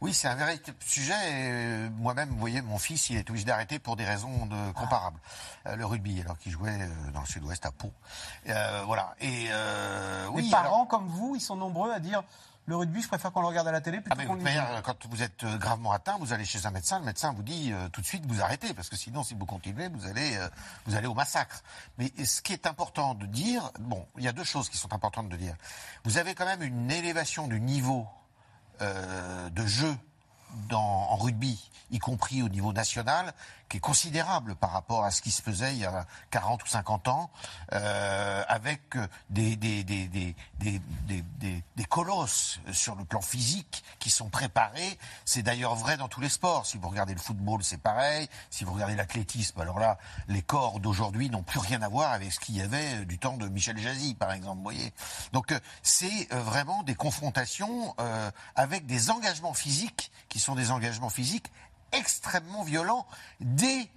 [0.00, 1.12] Oui, c'est un véritable sujet.
[1.12, 4.72] et, euh, Moi-même, vous voyez, mon fils, il est obligé d'arrêter pour des raisons de,
[4.72, 5.18] comparables.
[5.66, 7.92] Euh, le rugby, alors qu'il jouait euh, dans le sud-ouest à Pau.
[8.48, 9.14] Euh, voilà.
[9.20, 12.22] Et euh, oui, les parents alors- comme vous, ils sont nombreux à dire
[12.66, 15.06] le rugby, je préfère qu'on le regarde à la télé plutôt Ah, qu'on manière, quand
[15.06, 17.88] vous êtes euh, gravement atteint, vous allez chez un médecin, le médecin vous dit euh,
[17.88, 20.46] tout de suite vous arrêtez, parce que sinon, si vous continuez, vous allez, euh,
[20.84, 21.62] vous allez au massacre.
[21.96, 24.92] Mais ce qui est important de dire, bon, il y a deux choses qui sont
[24.92, 25.54] importantes de dire.
[26.04, 28.06] Vous avez quand même une élévation du niveau
[28.82, 29.94] euh, de jeu
[30.72, 33.32] en rugby, y compris au niveau national,
[33.68, 36.66] qui est considérable par rapport à ce qui se faisait il y a 40 ou
[36.66, 37.30] 50 ans,
[37.72, 38.96] euh, avec
[39.30, 44.98] des, des, des, des, colosses sur le plan physique qui sont préparés.
[45.24, 46.66] C'est d'ailleurs vrai dans tous les sports.
[46.66, 48.28] Si vous regardez le football, c'est pareil.
[48.50, 52.32] Si vous regardez l'athlétisme, alors là, les corps d'aujourd'hui n'ont plus rien à voir avec
[52.32, 54.62] ce qu'il y avait euh, du temps de Michel Jazzy, par exemple.
[54.62, 54.92] Voyez.
[55.32, 60.70] Donc euh, c'est euh, vraiment des confrontations euh, avec des engagements physiques qui sont des
[60.70, 61.50] engagements physiques
[61.92, 63.06] extrêmement violents
[63.40, 63.88] dès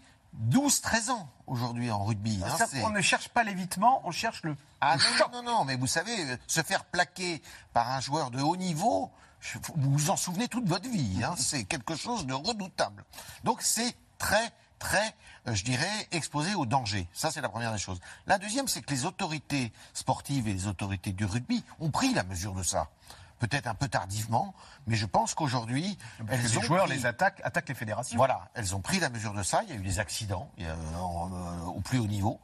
[0.49, 2.41] 12-13 ans aujourd'hui en rugby.
[2.45, 2.55] hein.
[2.83, 5.31] On ne cherche pas l'évitement, on cherche le, ah le non, choc.
[5.33, 7.41] non, non, mais vous savez, euh, se faire plaquer
[7.73, 9.11] par un joueur de haut niveau,
[9.75, 11.21] vous vous en souvenez toute votre vie.
[11.23, 13.03] hein, c'est quelque chose de redoutable.
[13.43, 15.13] Donc c'est très, très,
[15.47, 17.09] euh, je dirais, exposé au danger.
[17.11, 17.99] Ça, c'est la première des choses.
[18.25, 22.23] La deuxième, c'est que les autorités sportives et les autorités du rugby ont pris la
[22.23, 22.87] mesure de ça.
[23.39, 24.53] Peut-être un peu tardivement,
[24.87, 28.17] mais je pense qu'aujourd'hui, que elles les ont joueurs pris- les attaquent, attaquent les fédérations.
[28.17, 29.61] voilà, elles ont pris la mesure de ça.
[29.63, 32.39] Il y a eu des accidents il y a, en- euh, au plus haut niveau.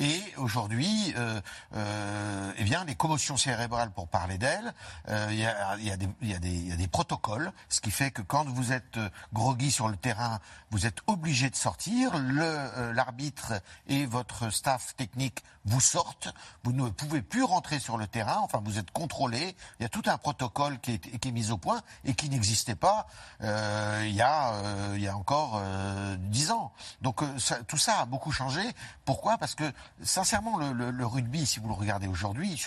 [0.00, 1.40] Et aujourd'hui, euh,
[1.74, 4.72] euh, eh bien, les commotions cérébrales, pour parler d'elles,
[5.08, 6.88] il, y a, il y a des- il y a des- il y a des
[6.88, 10.38] protocoles, ce qui fait que quand vous êtes euh, groggy sur le terrain,
[10.70, 12.18] vous êtes obligé de sortir.
[12.18, 13.52] Le euh, l'arbitre
[13.88, 16.32] et votre staff technique vous sortent.
[16.64, 18.38] Vous ne pouvez plus rentrer sur le terrain.
[18.42, 19.54] Enfin, vous êtes contrôlé.
[19.78, 22.28] Il y a tout un protocole qui est, qui est mis au point et qui
[22.28, 23.06] n'existait pas
[23.42, 26.72] euh, il y a euh, il y a encore euh, dix ans.
[27.00, 27.22] Donc
[27.66, 28.62] tout ça a beaucoup changé.
[29.04, 29.38] Pourquoi?
[29.38, 29.64] Parce que
[30.02, 32.62] sincèrement, le, rugby, si vous le regardez aujourd'hui,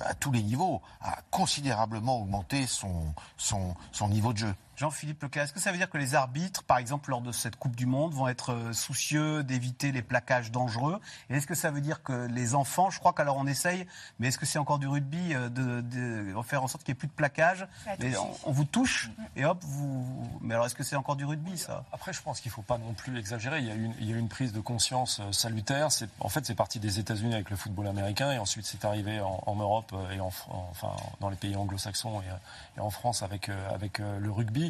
[0.00, 4.54] à tous les niveaux, a considérablement augmenté son niveau de jeu.
[4.80, 7.56] Jean-Philippe Leclerc, est-ce que ça veut dire que les arbitres, par exemple lors de cette
[7.56, 11.02] Coupe du Monde, vont être euh, soucieux d'éviter les plaquages dangereux?
[11.28, 13.86] Et est-ce que ça veut dire que les enfants, je crois qu'alors on essaye,
[14.18, 16.96] mais est-ce que c'est encore du rugby euh, de, de faire en sorte qu'il n'y
[16.96, 20.26] ait plus de plaquage Mais on, on vous touche et hop, vous.
[20.40, 21.84] Mais alors est-ce que c'est encore du rugby ça?
[21.92, 23.58] Après, je pense qu'il ne faut pas non plus exagérer.
[23.58, 25.92] Il y a eu une, il y a eu une prise de conscience euh, salutaire.
[25.92, 29.20] C'est, en fait, c'est parti des États-Unis avec le football américain et ensuite c'est arrivé
[29.20, 30.32] en, en Europe et en,
[30.70, 34.69] enfin, dans les pays anglo-saxons et, et en France avec, avec le rugby.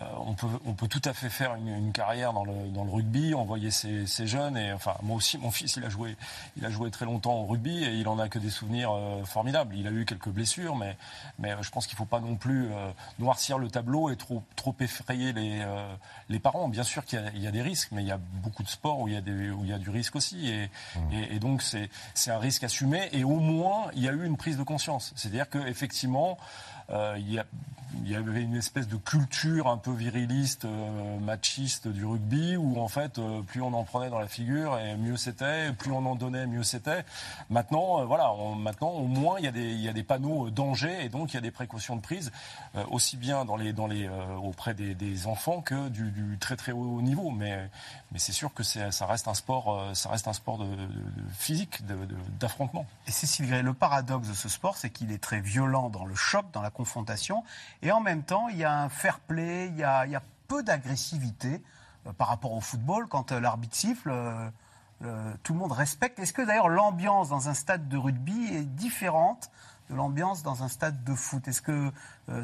[0.00, 2.84] Euh, on, peut, on peut tout à fait faire une, une carrière dans le, dans
[2.84, 4.56] le rugby, envoyer ces, ces jeunes.
[4.56, 6.16] Et enfin, moi aussi, mon fils, il a joué,
[6.56, 9.24] il a joué très longtemps au rugby et il en a que des souvenirs euh,
[9.26, 9.76] formidables.
[9.76, 10.96] Il a eu quelques blessures, mais,
[11.38, 14.16] mais euh, je pense qu'il ne faut pas non plus euh, noircir le tableau et
[14.16, 15.94] trop, trop effrayer les, euh,
[16.30, 16.68] les parents.
[16.68, 18.62] Bien sûr qu'il y, a- il y a des risques, mais il y a beaucoup
[18.62, 20.48] de sports où il y a, des, où il y a du risque aussi.
[20.48, 20.70] Et,
[21.12, 23.10] et, et donc, c'est c'est un risque assumé.
[23.12, 25.12] Et au moins, il y a eu une prise de conscience.
[25.14, 26.38] C'est-à-dire qu'effectivement,
[26.88, 27.44] euh, il y a
[28.04, 32.80] il y avait une espèce de culture un peu viriliste, euh, machiste du rugby, où
[32.80, 36.04] en fait, euh, plus on en prenait dans la figure, et mieux c'était, plus on
[36.06, 37.04] en donnait, mieux c'était.
[37.48, 41.34] Maintenant, euh, voilà, maintenant au moins il y a des, panneaux danger, et donc il
[41.34, 42.32] y a des précautions de prise,
[42.90, 43.46] aussi bien
[44.42, 47.30] auprès des, enfants que du, très très haut niveau.
[47.30, 47.68] Mais,
[48.16, 50.88] c'est sûr que ça reste un sport, de, de-
[51.36, 51.80] physique,
[52.38, 52.86] d'affrontement.
[53.06, 56.14] Et Cécile Gray, le paradoxe de ce sport, c'est qu'il est très violent dans le
[56.14, 57.44] choc, dans la confrontation,
[57.82, 61.62] et en même temps, il y a un fair play, il y a, peu d'agressivité
[62.06, 63.06] euh, par rapport au football.
[63.06, 66.18] Quand euh, l'arbitre siffle, euh, tout le monde respecte.
[66.18, 69.50] Est-ce que d'ailleurs l'ambiance dans un stade de rugby est différente
[69.90, 71.46] de l'ambiance dans un stade de foot?
[71.46, 71.92] Est-ce que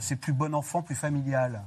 [0.01, 1.62] c'est plus bon enfant, plus familial?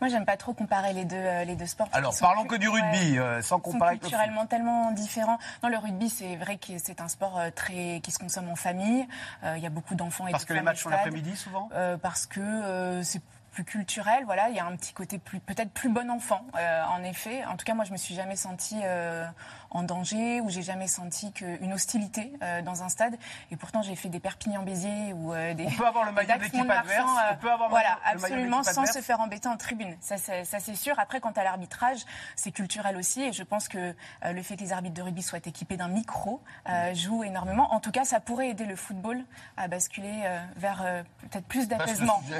[0.00, 1.88] Moi, j'aime pas trop comparer les deux, euh, les deux sports.
[1.92, 4.08] Alors, sont parlons que du rugby, euh, sans sont comparer le foot.
[4.10, 5.38] culturellement tellement différents.
[5.62, 8.56] Non, le rugby, c'est vrai que c'est un sport euh, très qui se consomme en
[8.56, 9.06] famille.
[9.44, 11.68] Euh, Il y a beaucoup d'enfants et Parce que les matchs sont l'après-midi souvent?
[11.74, 15.70] Euh, Parce que c'est plus culturel, voilà, il y a un petit côté plus peut-être
[15.70, 17.42] plus bon enfant, euh, en effet.
[17.46, 19.26] En tout cas, moi, je me suis jamais sentie euh,
[19.70, 23.16] en danger ou j'ai jamais senti que- une hostilité euh, dans un stade.
[23.50, 25.66] Et pourtant, j'ai fait des Perpignan-Béziers ou euh, des.
[25.66, 28.62] On peut avoir le maillot Mont-de-Marsan, adverse, euh, on peut avoir le voilà, le absolument,
[28.62, 28.92] sans adverse.
[28.96, 29.96] se faire embêter en tribune.
[30.00, 30.98] Ça, c'est ça, c'est sûr.
[30.98, 32.00] Après, quant à l'arbitrage,
[32.36, 35.22] c'est culturel aussi, et je pense que euh, le fait que les arbitres de rugby
[35.22, 37.72] soient équipés d'un micro euh, joue énormément.
[37.74, 39.24] En tout cas, ça pourrait aider le football
[39.56, 42.22] à basculer euh, vers euh, peut-être plus d'apaisement.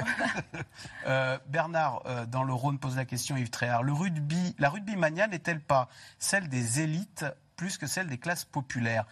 [1.07, 3.83] Euh, Bernard, euh, dans le Rhône, pose la question Yves Tréhard.
[3.83, 5.87] Le rugby, la rugby mania n'est-elle pas
[6.19, 7.25] celle des élites
[7.57, 9.05] plus que celle des classes populaires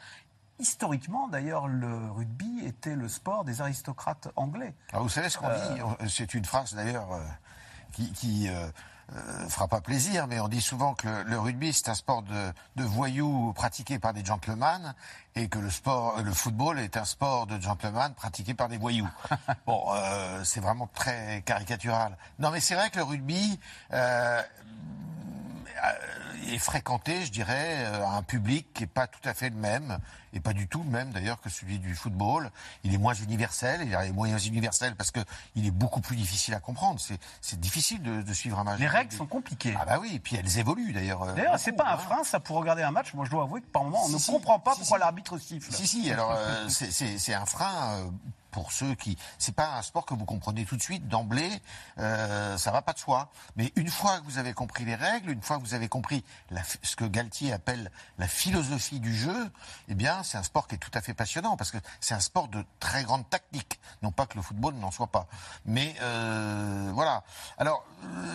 [0.58, 4.74] Historiquement, d'ailleurs, le rugby était le sport des aristocrates anglais.
[4.94, 7.20] Alors, vous savez ce qu'on Euh, dit On- C'est une phrase d'ailleurs euh,
[7.92, 8.70] qui, qui euh,
[9.14, 12.24] euh, fera pas plaisir, mais on dit souvent que le, le rugby c'est un sport
[12.24, 14.94] de, de voyous pratiqué par des gentlemen
[15.36, 19.10] et que le sport, le football est un sport de gentlemen pratiqué par des voyous.
[19.68, 22.18] Bon, euh, c'est vraiment très caricatural.
[22.40, 23.60] Non, mais c'est vrai que le rugby.
[25.84, 29.50] Euh, est fréquenté, je dirais, euh, à un public qui n'est pas tout à fait
[29.50, 29.98] le même,
[30.34, 32.52] et pas du tout le même d'ailleurs que celui du football.
[32.84, 36.60] Il est moins universel, il est moins universel parce qu'il est beaucoup plus difficile à
[36.60, 37.00] comprendre.
[37.00, 38.80] C'est- difficile de, de suivre un match.
[38.80, 39.76] Les règles sont compliquées.
[39.80, 41.24] Ah bah oui, et puis elles évoluent d'ailleurs.
[41.24, 41.98] euh, D'ailleurs, c'est pas un hein.
[41.98, 43.14] frein, ça, pour regarder un match.
[43.14, 44.32] Moi, je dois avouer que par moment, on Si, ne si.
[44.32, 45.72] comprend pas Si, pourquoi l'arbitre siffle.
[45.74, 48.10] Si, si, alors euh, c'est- un frein euh,
[48.56, 49.18] pour ceux qui.
[49.38, 51.52] C'est pas un sport que vous comprenez tout de suite, d'emblée,
[52.00, 53.30] euh, ça va pas de soi.
[53.58, 56.24] Mais une fois que vous avez compris les règles, une fois que vous avez compris
[56.52, 59.52] la, ce que Galtier appelle la philosophie du jeu,
[59.90, 62.22] eh bien, c'est un sport qui est tout à fait passionnant parce que c'est un
[62.22, 63.78] sport de très grande tactique.
[64.02, 65.28] Non pas que le football n'en soit pas.
[65.66, 67.24] Mais euh, voilà.
[67.58, 67.86] Alors,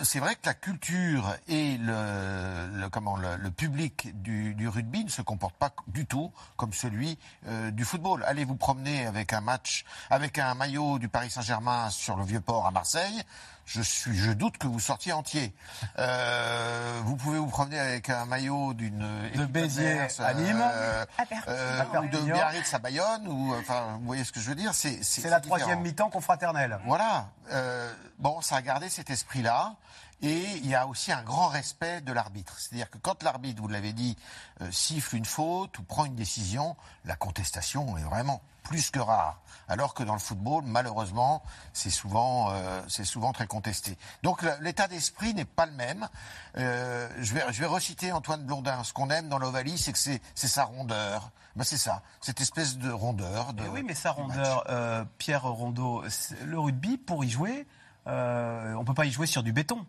[0.03, 5.03] c'est vrai que la culture et le, le- comment, le, le public du, du rugby
[5.03, 8.23] ne se comportent pas du tout comme celui euh, du football.
[8.27, 12.67] Allez vous promener avec un match, avec un maillot du Paris Saint-Germain sur le Vieux-Port
[12.67, 13.23] à Marseille.
[13.65, 15.53] Je, suis, je doute que vous sortiez entier.
[15.97, 20.61] Euh, vous pouvez vous promener avec un maillot d'une équipe Béziers à Nîmes.
[20.61, 21.05] euh,
[21.47, 22.17] euh, ou de.
[22.33, 25.39] Biarritz à Bayonne, ou enfin, vous voyez ce que je veux dire C'est C'est la
[25.39, 25.57] différent.
[25.59, 26.79] troisième mi-temps confraternelle.
[26.85, 27.27] Voilà.
[27.53, 29.75] Euh, bon, ça a gardé cet esprit-là.
[30.21, 32.59] Et il y a aussi un grand respect de l'arbitre.
[32.59, 34.15] C'est-à-dire que quand l'arbitre, vous l'avez dit,
[34.61, 39.41] euh, siffle une faute ou prend une décision, la contestation est vraiment plus que rare.
[39.67, 41.41] Alors que dans le football, malheureusement,
[41.73, 43.97] c'est souvent, euh, c'est souvent très contesté.
[44.21, 46.07] Donc l'état d'esprit n'est pas le même.
[46.57, 48.83] Euh, je, vais, je vais reciter Antoine Blondin.
[48.83, 51.31] Ce qu'on aime dans l'Ovalie, c'est que c'est sa rondeur.
[51.55, 53.53] Ben, c'est ça, cette espèce de rondeur.
[53.53, 56.03] De, oui, mais sa rondeur, euh, Pierre Rondeau,
[56.45, 57.65] le rugby, pour y jouer,
[58.05, 59.85] on ne peut pas y jouer sur du béton.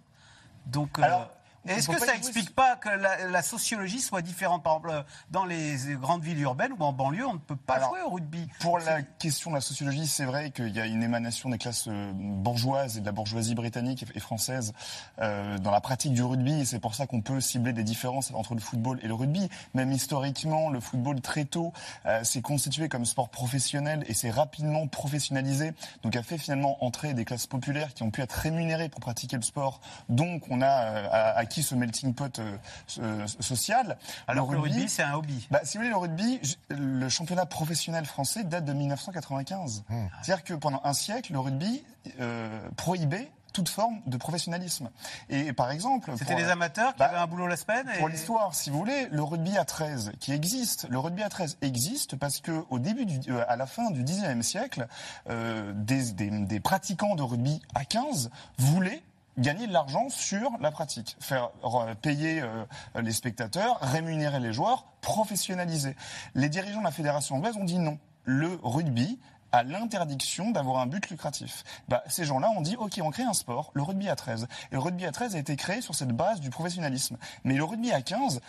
[0.66, 1.30] Donc, euh, Alors,
[1.66, 5.76] est-ce que ça explique pas que la, la sociologie soit différente Par exemple, dans les
[6.00, 8.48] grandes villes urbaines ou en banlieue, on ne peut pas Alors, jouer au rugby.
[8.60, 11.86] Pour la question de la sociologie, c'est vrai qu'il y a une émanation des classes
[11.88, 14.72] euh, bourgeoises et de la bourgeoisie britannique et française
[15.20, 16.60] euh, dans la pratique du rugby.
[16.60, 19.48] Et c'est pour ça qu'on peut cibler des différences entre le football et le rugby.
[19.74, 21.72] Même historiquement, le football très tôt
[22.06, 25.72] euh, s'est constitué comme sport professionnel et s'est rapidement professionnalisé.
[26.02, 29.36] Donc a fait finalement entrer des classes populaires qui ont pu être rémunérées pour pratiquer
[29.36, 29.80] le sport.
[30.08, 31.08] Donc on a euh,
[31.52, 32.56] acquis ce melting pot euh,
[33.00, 33.98] euh, social.
[34.26, 35.46] Alors le rugby, c'est un hobby.
[35.50, 39.84] Bah, si vous voulez, le rugby, le championnat professionnel français date de 1995.
[39.88, 39.94] Mmh.
[40.22, 41.84] C'est-à-dire que pendant un siècle, le rugby
[42.20, 44.88] euh, prohibait toute forme de professionnalisme.
[45.28, 46.10] Et par exemple...
[46.16, 48.78] C'était les amateurs qui Bah, avaient un boulot la semaine et- Pour l'histoire, si vous
[48.78, 52.78] voulez, le rugby à 13 qui existe, le rugby à 13 existe parce que au
[52.78, 54.86] début, du, euh, à la fin du 19e siècle,
[55.28, 59.02] euh, des, des- des pratiquants de rugby à 15 voulaient
[59.38, 62.64] gagner de l'argent sur la pratique, faire euh, payer euh,
[63.00, 65.96] les spectateurs, rémunérer les joueurs, professionnaliser.
[66.34, 67.98] Les dirigeants de la fédération anglaise ont dit non.
[68.24, 69.18] Le rugby
[69.52, 71.64] à l'interdiction d'avoir un but lucratif.
[71.88, 74.48] Bah, ces gens-là ont dit, OK, on crée un sport, le rugby à 13.
[74.70, 77.18] Et le rugby à 13 a été créé sur cette base du professionnalisme.
[77.44, 78.40] Mais le rugby à 15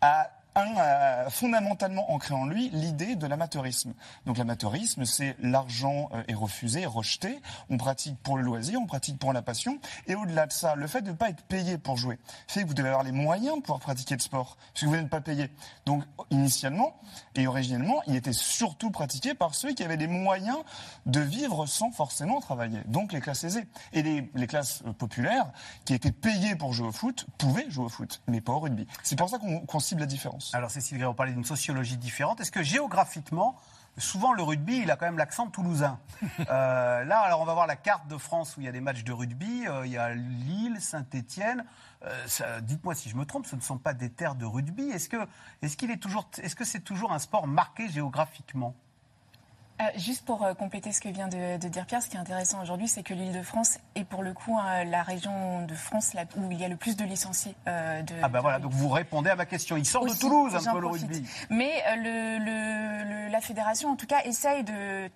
[0.00, 3.94] a a fondamentalement ancré en lui l'idée de l'amateurisme.
[4.26, 7.40] Donc l'amateurisme, c'est l'argent euh, est refusé, rejeté.
[7.70, 9.78] On pratique pour le loisir, on pratique pour la passion.
[10.06, 12.18] Et au-delà de ça, le fait de ne pas être payé pour jouer
[12.52, 14.96] fait que vous devez avoir les moyens de pouvoir pratiquer le sport, parce que vous
[14.96, 15.50] n'êtes pas payé.
[15.86, 17.00] Donc initialement
[17.34, 20.58] et originellement, il était surtout pratiqué par ceux qui avaient les moyens
[21.06, 22.80] de vivre sans forcément travailler.
[22.86, 25.50] Donc les classes aisées et les, les classes euh, populaires
[25.84, 28.86] qui étaient payées pour jouer au foot pouvaient jouer au foot, mais pas au rugby.
[29.02, 30.41] C'est pour ça qu'on qu'on cible la différence.
[30.52, 32.40] Alors Cécile on parlait d'une sociologie différente.
[32.40, 33.56] Est-ce que géographiquement,
[33.98, 35.98] souvent le rugby, il a quand même l'accent toulousain
[36.50, 38.80] Euh, Là, alors on va voir la carte de France où il y a des
[38.80, 39.66] matchs de rugby.
[39.66, 41.64] Euh, il y a Lille, Saint-Étienne.
[42.62, 44.90] Dites-moi si je me trompe, ce ne sont pas des terres de rugby.
[44.90, 45.28] Est-ce que
[45.62, 48.74] est-ce qu'il est toujours, est-ce que c'est toujours un sport marqué géographiquement?
[49.80, 52.20] Euh, juste pour euh, compléter ce que vient de, de dire Pierre, ce qui est
[52.20, 56.24] intéressant aujourd'hui, c'est que l'Île-de-France est pour le coup euh, la région de France la-
[56.36, 57.54] où il y a le plus de licenciés.
[57.66, 59.76] euh, de, Ah ben voilà, donc vous répondez à ma question.
[59.76, 61.26] Il sort de Toulouse un peu le rugby.
[61.50, 65.10] Mais le, le- le- la fédération, en tout cas, essaye de-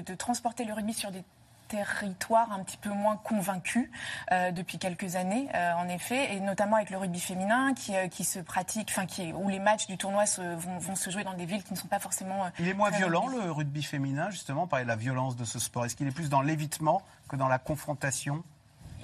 [0.00, 1.22] de transporter le rugby sur des
[1.68, 3.90] territoires un petit peu moins convaincus
[4.32, 8.08] euh, depuis quelques années, euh, en effet, et notamment avec le rugby féminin qui, euh,
[8.08, 11.24] qui se pratique, enfin qui, où les matchs du tournoi se- vont, vont se jouer
[11.24, 12.46] dans des villes qui ne sont pas forcément.
[12.58, 13.44] Il est moins violent rugby.
[13.44, 15.84] le rugby féminin, justement, par la violence de ce sport?
[15.84, 18.42] Est-ce qu'il est plus dans l'évitement que dans la confrontation?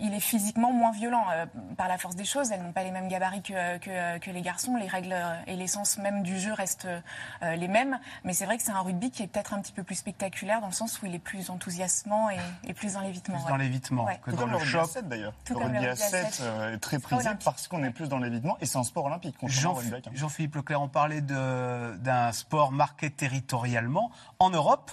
[0.04, 2.52] Il est physiquement moins violent euh, par la force des choses.
[2.52, 4.76] Elles n'ont pas les mêmes gabarits que, que- que les garçons.
[4.76, 6.86] Les règles euh, et l'essence même du jeu restent
[7.42, 7.98] euh, les mêmes.
[8.24, 10.60] Mais c'est vrai que c'est un rugby qui est peut-être un petit peu plus spectaculaire
[10.60, 13.36] dans le sens où il est plus enthousiasmant et, et plus dans l'évitement.
[13.36, 13.50] Plus ouais.
[13.50, 14.20] dans l'évitement Ouais.
[14.22, 15.32] que Tout dans comme le le rugby choc à 7 d'ailleurs.
[15.44, 16.46] Tout Le comme le rugby à rugby à 7 sept.
[16.46, 19.36] euh, est très prisé parce qu'on est plus dans l'évitement et c'est un sport olympique.
[19.40, 20.14] contrairement Jean- au rugby à 15.
[20.14, 24.10] Jean-Philippe Leclerc, on parlait de- d'un sport marqué territorialement.
[24.38, 24.90] En Europe,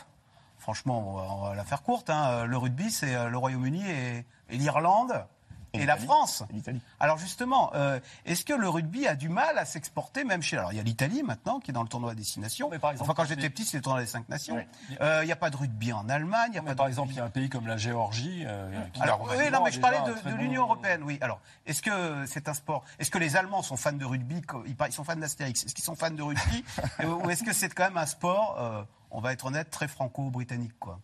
[0.61, 3.83] franchement, on va, on va la faire courte, hein, le rugby, c'est euh, le Royaume-Uni
[3.89, 5.25] et, et l'Irlande
[5.73, 5.95] et, la.
[5.95, 6.43] France.
[6.49, 6.81] Et l'Italie.
[6.99, 10.57] Alors justement, euh, est-ce que le rugby a du mal à s'exporter même chez...
[10.57, 12.67] Alors il y a l'Italie maintenant qui est dans le tournoi à destination.
[12.69, 14.55] Mais par exemple, enfin quand j'étais petit, c'était le tournoi des cinq nations.
[14.55, 14.67] Ouais.
[14.99, 16.49] Euh, Il n'y a pas de rugby en Allemagne.
[16.51, 17.67] il Y a Mais pas de par rugby- exemple, il y a un pays comme
[17.67, 18.43] la Géorgie.
[18.45, 21.17] euh, qui alors, oui, non, mais je parlais de, bon- l'Union européenne, oui.
[21.21, 24.91] Alors, est-ce que c'est un sport Est-ce que les Allemands sont fans de rugby Ils
[24.93, 25.63] sont fans d'Astérix.
[25.63, 26.65] Est-ce qu'ils sont fans de rugby
[27.05, 30.77] Ou est-ce que c'est quand même un sport, euh, on va être honnête, très franco-britannique,
[30.79, 30.99] quoi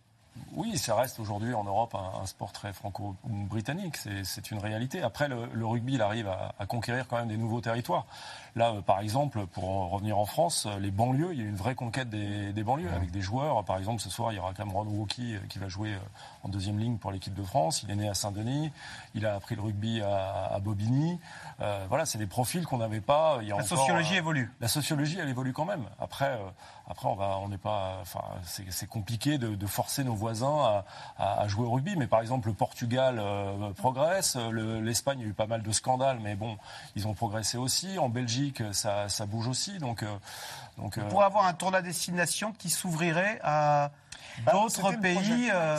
[0.54, 3.98] Oui, ça reste aujourd'hui en Europe un, sport très franco-britannique.
[3.98, 5.02] C'est- une réalité.
[5.02, 8.06] Après, le, rugby, il arrive à conquérir quand même des nouveaux territoires.
[8.58, 11.46] Là, euh, par exemple, pour en revenir en France, euh, les banlieues, il y a
[11.48, 13.64] une vraie conquête des, des banlieues avec des joueurs.
[13.64, 15.96] Par exemple, ce soir, il y aura Cameron Wauki euh, qui va jouer
[16.44, 17.84] en deuxième ligne pour l'équipe de France.
[17.84, 18.72] Il est né à Saint-Denis.
[19.14, 21.20] Il a appris le rugby à, à Bobigny.
[21.62, 23.38] Euh, voilà, c'est des profils qu'on n'avait pas.
[23.42, 24.52] Il y a La encore, sociologie euh, évolue.
[24.60, 25.86] la sociologie, elle évolue quand même.
[26.00, 26.50] Après, euh,
[26.90, 30.84] après, on va, on n'est pas, enfin, c'est compliqué de, de forcer nos voisins
[31.20, 31.96] à, jouer au rugby.
[31.96, 33.22] Mais par exemple, le Portugal
[33.76, 36.58] progresse, le- l'Espagne a eu pas mal de scandales, mais bon,
[36.96, 38.00] ils ont progressé aussi.
[38.00, 39.78] En Belgique, ça, ça bouge aussi.
[39.80, 40.08] Donc, euh,
[40.78, 43.92] donc, euh, Pour avoir un tournoi à destination qui s'ouvrirait à
[44.44, 45.50] Bah, d'autres pays.
[45.52, 45.78] euh,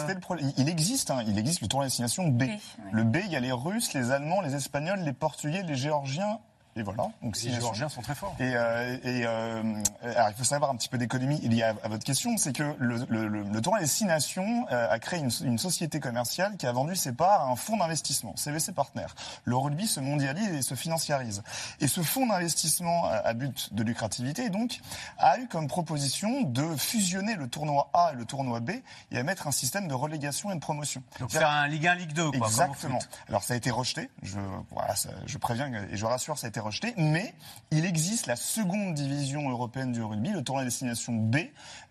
[0.56, 2.44] Il existe, hein, il existe le tournoi destination B.
[2.92, 6.38] Le B, il y a les Russes, les Allemands, les Espagnols, les Portugais, les Géorgiens.
[6.78, 7.08] Et voilà.
[7.22, 7.52] Donc les.
[7.52, 8.34] Géorgiens sont très forts.
[8.38, 9.62] Et, euh, et, euh,
[10.02, 12.74] alors, il faut savoir un petit peu d'économie liée à, à votre question, c'est que
[12.78, 16.56] le, le, le, le tournoi des six nations euh, a créé une, une société commerciale
[16.56, 19.06] qui a vendu ses parts à un fonds d'investissement, CVC Partners.
[19.44, 21.42] Le rugby se mondialise et se financiarise.
[21.80, 24.80] Et ce fonds d'investissement à, à but de lucrativité, donc,
[25.18, 28.70] a eu comme proposition de fusionner le tournoi A et le tournoi B
[29.10, 31.02] et à mettre un système de relégation et de promotion.
[31.20, 32.46] donc faire un Ligue 1, Ligue 2, quoi.
[32.46, 32.98] Exactement.
[33.28, 34.10] Alors ça a été rejeté.
[34.22, 34.38] Je,
[34.70, 36.67] voilà, ça- je préviens et je rassure, ça a été rejeté.
[36.96, 37.34] Mais
[37.70, 41.36] il existe la seconde division européenne du rugby, le tournoi destination B.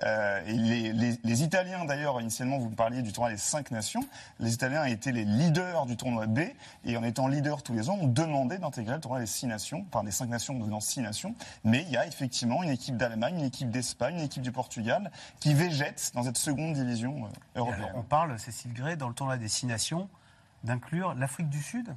[0.04, 3.72] Euh, et les, les- les Italiens, d'ailleurs, initialement, vous me parliez du tournoi des cinq
[3.72, 4.02] nations.
[4.40, 6.40] Les Italiens étaient les leaders du tournoi B.
[6.86, 9.86] Et en étant leaders tous les ans, ont demandé d'intégrer le tournoi des six nations,
[9.92, 11.36] enfin des cinq nations devenant six nations.
[11.64, 15.12] Mais il y a effectivement une équipe d'Allemagne, une équipe d'Espagne, une équipe du Portugal
[15.40, 17.84] qui végète dans cette seconde division euh, européenne.
[17.86, 20.10] alors, on parle, Cécile Gray, dans le tournoi à destination,
[20.64, 21.96] d'inclure l'Afrique du Sud?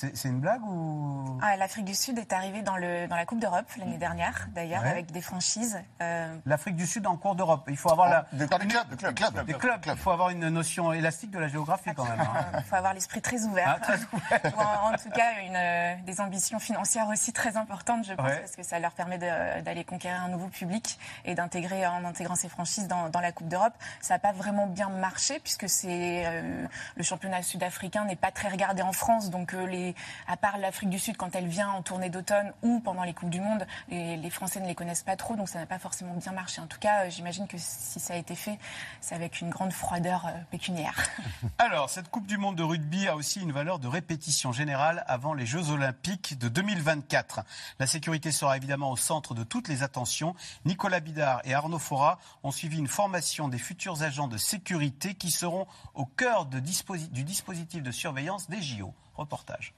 [0.00, 1.38] C'est c'est une blague ou?
[1.42, 4.82] Ah, L'Afrique du Sud est arrivée dans, le, dans la Coupe d'Europe l'année dernière, d'ailleurs,
[4.82, 4.88] Ouais.
[4.90, 5.78] avec des franchises.
[6.00, 7.64] Euh, L'Afrique du Sud en cours d'Europe.
[7.68, 9.44] Il faut avoir la, Des Ah, des clubs, des clubs, clubs.
[9.46, 9.80] des clubs.
[9.86, 12.18] Il faut avoir une notion élastique de la géographie quand même.
[12.20, 12.46] hein.
[12.58, 13.76] Il faut avoir l'esprit très ouvert.
[13.76, 14.56] Ah, très ouvert.
[14.56, 18.26] Ou en, en tout cas, une, euh, des ambitions financières aussi très importantes, je pense,
[18.26, 18.38] Ouais.
[18.40, 22.36] parce que ça leur permet de- d'aller conquérir un nouveau public et d'intégrer en intégrant
[22.36, 23.74] ces franchises dans, dans la Coupe d'Europe.
[24.00, 26.64] Ça n'a pas vraiment bien marché puisque c'est euh,
[26.96, 29.94] le championnat sud-africain n'est pas très regardé en France, donc euh, les, les,
[30.26, 33.30] à part l'Afrique du Sud quand elle vient en tournée d'automne ou pendant les coupes
[33.30, 36.14] du monde, les, les Français ne les connaissent pas trop, donc ça n'a pas forcément
[36.14, 36.60] bien marché.
[36.60, 38.58] En tout cas, euh, j'imagine que si ça a été fait,
[39.00, 40.96] c'est avec une grande froideur euh, pécuniaire.
[41.58, 45.34] Alors, cette Coupe du Monde de rugby a aussi une valeur de répétition générale avant
[45.34, 47.40] les Jeux Olympiques de 2024.
[47.78, 50.34] La sécurité sera évidemment au centre de toutes les attentions.
[50.64, 55.30] Nicolas Bidard et Arnaud Fora ont suivi une formation des futurs agents de sécurité qui
[55.30, 58.94] seront au cœur de disposi- du dispositif de surveillance des JO.
[59.14, 59.74] Reportage.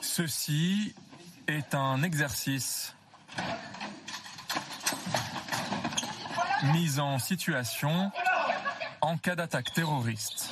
[0.00, 0.94] Ceci
[1.48, 2.94] est un exercice.
[6.64, 8.12] Mise en situation
[9.00, 10.50] en cas d'attaque terroriste.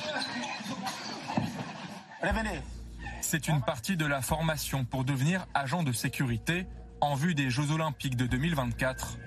[3.21, 6.65] C'est une partie de la formation pour devenir agent de sécurité
[6.99, 9.17] en vue des Jeux Olympiques de 2024.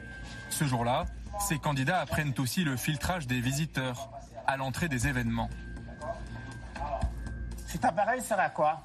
[0.51, 1.07] Ce jour-là,
[1.41, 4.11] ces candidats apprennent aussi le filtrage des visiteurs
[4.47, 5.49] à l'entrée des événements.
[7.66, 8.80] Cet appareil sert à quoi?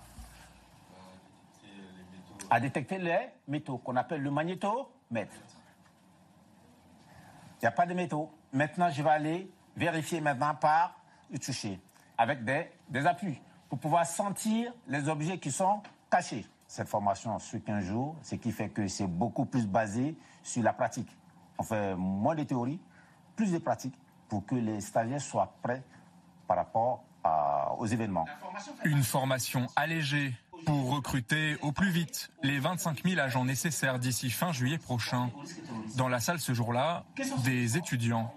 [2.49, 5.35] À détecter les métaux qu'on appelle le magnétomètre.
[7.57, 8.31] Il n'y a pas de métaux.
[8.51, 10.99] Maintenant, je vais aller vérifier maintenant par
[11.29, 11.79] le toucher
[12.17, 13.39] avec des, des appuis
[13.69, 16.45] pour pouvoir sentir les objets qui sont cachés.
[16.67, 20.73] Cette formation sur 15 jours, ce qui fait que c'est beaucoup plus basé sur la
[20.73, 21.09] pratique.
[21.57, 22.79] On fait moins de théorie,
[23.35, 23.95] plus de pratique
[24.29, 25.83] pour que les stagiaires soient prêts
[26.47, 28.25] par rapport à- aux événements.
[28.85, 30.33] Une formation allégée
[30.65, 35.29] pour recruter au plus vite les 25 000 agents nécessaires d'ici fin juillet prochain.
[35.97, 37.03] Dans la salle ce jour-là,
[37.43, 38.33] des étudiants.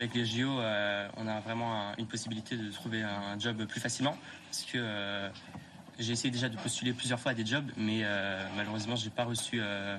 [0.00, 3.78] Avec les JO, euh, on a vraiment un- une possibilité de trouver un job plus
[3.80, 4.16] facilement
[4.50, 5.30] parce que euh,
[5.98, 9.24] j'ai essayé déjà de postuler plusieurs fois à des jobs, mais euh, malheureusement, j'ai pas
[9.24, 9.96] reçu, euh,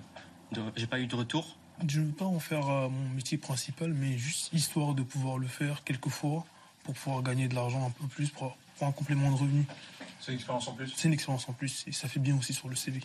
[0.51, 1.57] de- j'ai pas eu de retour.
[1.87, 5.37] Je ne veux pas en faire euh, mon métier principal, mais juste histoire de pouvoir
[5.37, 6.45] le faire quelques fois
[6.83, 9.65] pour pouvoir gagner de l'argent un peu plus pour, pour un complément de revenu.
[10.19, 12.53] C'est une expérience en plus C'est une expérience en plus et ça fait bien aussi
[12.53, 13.01] sur le CV.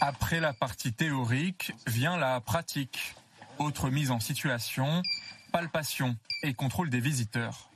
[0.00, 3.14] Après la partie théorique vient la pratique.
[3.58, 5.02] Autre mise en situation,
[5.52, 7.70] palpation et contrôle des visiteurs.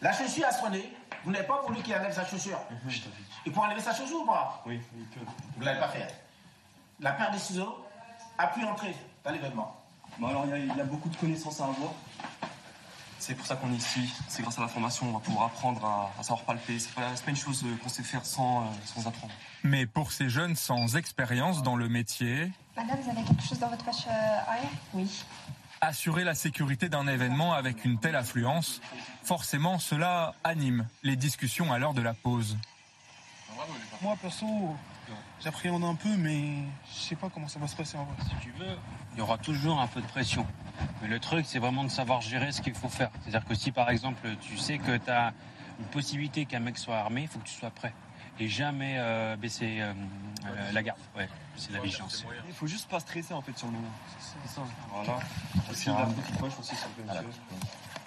[0.00, 0.92] La chaussure a sonné.
[1.24, 2.58] Vous n'avez pas voulu qu'il enlève sa chaussure.
[3.46, 5.20] Il peut enlever sa chaussure ou pas Oui, il peut.
[5.54, 6.08] Vous ne l'avez pas fait.
[7.00, 7.84] La paire de ciseaux
[8.38, 9.76] a pu entrer dans l'événement.
[10.18, 11.92] Bon, alors, il y, a, il y a beaucoup de connaissances à avoir.
[13.18, 14.12] C'est pour ça qu'on est ici.
[14.28, 16.78] C'est grâce à la formation, on va pouvoir apprendre à, à savoir palper.
[16.78, 19.32] C'est pas, c'est pas une chose euh, qu'on sait faire sans, euh, sans apprendre.
[19.62, 23.68] Mais pour ces jeunes sans expérience dans le métier, Madame, vous avez quelque chose dans
[23.68, 24.70] votre poche euh, arrière?
[24.94, 25.24] Oui.
[25.80, 28.80] assurer la sécurité d'un événement avec une telle affluence,
[29.22, 32.56] forcément cela anime les discussions à l'heure de la pause.
[34.00, 34.46] Moi, perso,
[35.40, 38.16] j'appréhende un peu, mais je sais pas comment ça va se passer en vrai.
[38.24, 38.76] Si tu veux,
[39.12, 40.46] il y aura toujours un peu de pression.
[41.00, 43.10] Mais le truc, c'est vraiment de savoir gérer ce qu'il faut faire.
[43.20, 45.32] C'est-à-dire que si, par exemple, tu sais que tu as
[45.78, 47.94] une possibilité qu'un mec soit armé, il faut que tu sois prêt.
[48.38, 49.92] Et jamais euh, baisser euh,
[50.46, 50.98] euh, la garde.
[51.16, 52.24] Ouais, c'est la vigilance.
[52.48, 53.88] Il faut juste pas stresser en fait sur le moment.
[54.18, 54.62] C'est ça.
[54.92, 55.18] Voilà.
[55.72, 57.24] C'est la un- petite poche aussi, peut être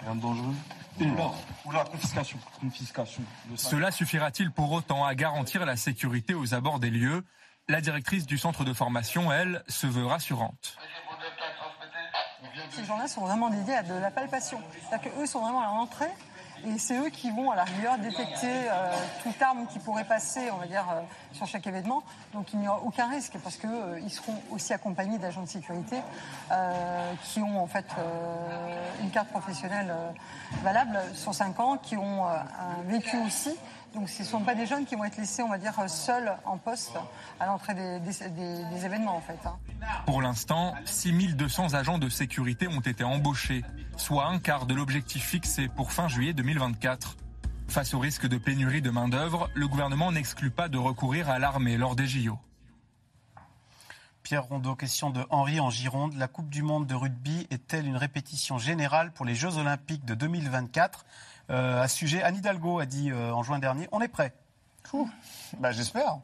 [0.02, 0.54] Rien de dangereux.
[1.00, 1.30] Oula,
[1.64, 2.38] oula, confiscation.
[2.60, 3.22] Confiscation.
[3.56, 7.24] Cela suffira-t-il pour autant à garantir la sécurité aux abords des lieux?
[7.68, 10.76] La directrice du centre de formation, elle, se veut rassurante.
[12.70, 14.60] Ces gens-là sont vraiment dédiés à de la palpation.
[14.88, 16.10] C'est-à-dire qu'eux sont vraiment à l'entrée
[16.64, 18.92] et c'est eux qui vont à la rigueur détecter euh,
[19.22, 21.00] toute arme qui pourrait passer, on va dire, euh,
[21.32, 22.02] sur chaque événement.
[22.32, 25.96] Donc il n'y aura aucun risque parce qu'ils seront aussi accompagnés d'agents de sécurité
[26.50, 30.10] euh, qui ont en fait euh, une carte professionnelle euh,
[30.62, 33.54] valable sur 5 ans, qui ont euh, un vécu aussi.
[33.96, 36.36] Donc ce ne sont pas des jeunes qui vont être laissés, on va dire, seuls
[36.44, 36.92] en poste
[37.40, 39.38] à l'entrée des, des- des- des événements en fait.
[39.46, 39.56] hein.
[40.04, 43.64] Pour l'instant, 6200 agents de sécurité ont été embauchés,
[43.96, 47.16] soit un quart de l'objectif fixé pour fin juillet 2024.
[47.68, 51.76] Face au risque de pénurie de main-d'œuvre, le gouvernement n'exclut pas de recourir à l'armée
[51.78, 52.38] lors des JO.
[54.22, 56.14] Pierre Rondeau, question de Henri en Gironde.
[56.16, 60.14] La Coupe du Monde de rugby est-elle une répétition générale pour les Jeux Olympiques de
[60.14, 61.06] 2024
[61.50, 64.32] Euh, À ce sujet, Anne Hidalgo a dit euh, en juin dernier on est prêt.
[65.58, 66.18] Bah, j'espère.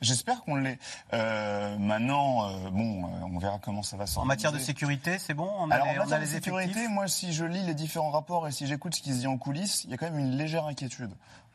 [0.00, 0.78] J'espère qu'on l'est.
[1.12, 4.20] Euh, maintenant, euh, bon, euh, on verra comment ça va s'organiser.
[4.22, 6.24] En matière de sécurité, c'est bon On a Alors, les, en on a matière de
[6.24, 9.12] les sécurité, effectifs moi, si je lis les différents rapports et si j'écoute ce qui
[9.12, 11.10] se dit en coulisses, il y a quand même une légère inquiétude.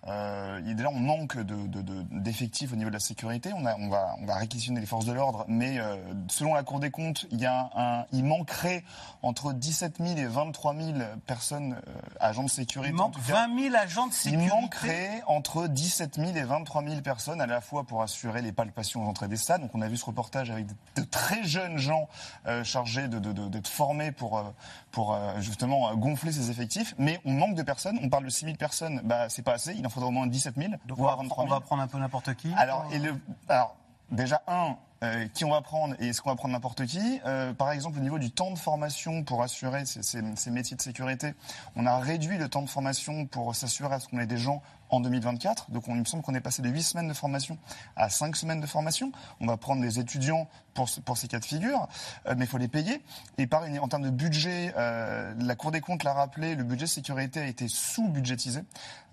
[0.08, 3.52] Euh, déjà, on manque de- de- de- d'effectifs au niveau de la sécurité.
[3.56, 5.96] On, a, on, va, on va réquisitionner les forces de l'ordre, mais euh,
[6.30, 8.84] selon la Cour des comptes, il, y a un, il manquerait
[9.24, 12.92] entre 17 000 et 23 000 personnes, euh, agents de sécurité.
[12.92, 13.48] Il manque tout cas.
[13.48, 14.48] 20 000 agents de sécurité.
[14.56, 18.52] Il manquerait entre 17 000 et 23 000 personnes à la fois pour assurer les
[18.52, 19.62] palpations aux entrées des stades.
[19.62, 22.08] Donc on a vu ce reportage avec de, très jeunes gens
[22.48, 24.44] euh, chargés de- de- de- d'être formés pour,
[24.92, 26.94] pour justement gonfler ces effectifs.
[27.00, 27.98] Mais on manque de personnes.
[28.04, 29.02] On parle de 6 000 personnes.
[29.04, 29.74] Bah, c'est pas assez.
[29.74, 31.60] Il en faudrait au moins 17 000, Donc on voire va, 23 on 000.
[31.60, 32.54] va prendre un peu n'importe qui.
[32.56, 33.16] Alors, et le,
[33.50, 33.76] alors
[34.12, 37.54] déjà, un, euh, qui on va prendre et est-ce qu'on va prendre n'importe qui Euh,
[37.54, 40.82] Par exemple, au niveau du temps de formation pour assurer ces, ces- ces métiers de
[40.82, 41.34] sécurité,
[41.76, 44.62] on a réduit le temps de formation pour s'assurer à ce qu'on ait des gens
[44.96, 45.72] en 2024.
[45.72, 47.58] Donc, on, il me semble qu'on est passé de 8 semaines de formation
[47.96, 49.12] à 5 semaines de formation.
[49.40, 51.88] On va prendre des étudiants pour, pour ces cas de figure,
[52.28, 53.02] euh, mais il faut les payer.
[53.38, 56.86] Et pareil, en termes de budget, euh, la Cour des comptes l'a rappelé, le budget
[56.86, 58.62] sécurité a été sous-budgétisé.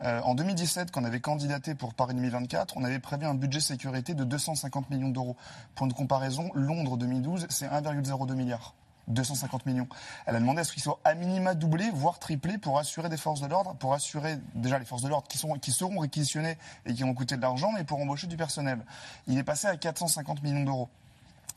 [0.03, 3.61] Euh, en 2017, quand on avait candidaté pour Paris 2024, on avait prévu un budget
[3.61, 5.37] sécurité de 250 millions d'euros.
[5.74, 8.74] Pour une comparaison, Londres 2012, c'est 1,02 milliard.
[9.09, 9.89] 250 millions.
[10.27, 13.17] Elle a demandé à ce qu'il soit à minima doublé, voire triplé, pour assurer des
[13.17, 16.57] forces de l'ordre, pour assurer déjà les forces de l'ordre qui, sont, qui seront réquisitionnées
[16.87, 18.79] et qui vont coûter de l'argent, mais pour embaucher du personnel.
[19.27, 20.89] Il est passé à 450 millions d'euros.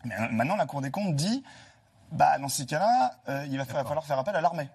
[0.06, 1.44] Euh, maintenant, la Cour des comptes dit,
[2.12, 4.70] bah, dans ces cas-là, euh, il va fa- falloir faire appel à l'armée.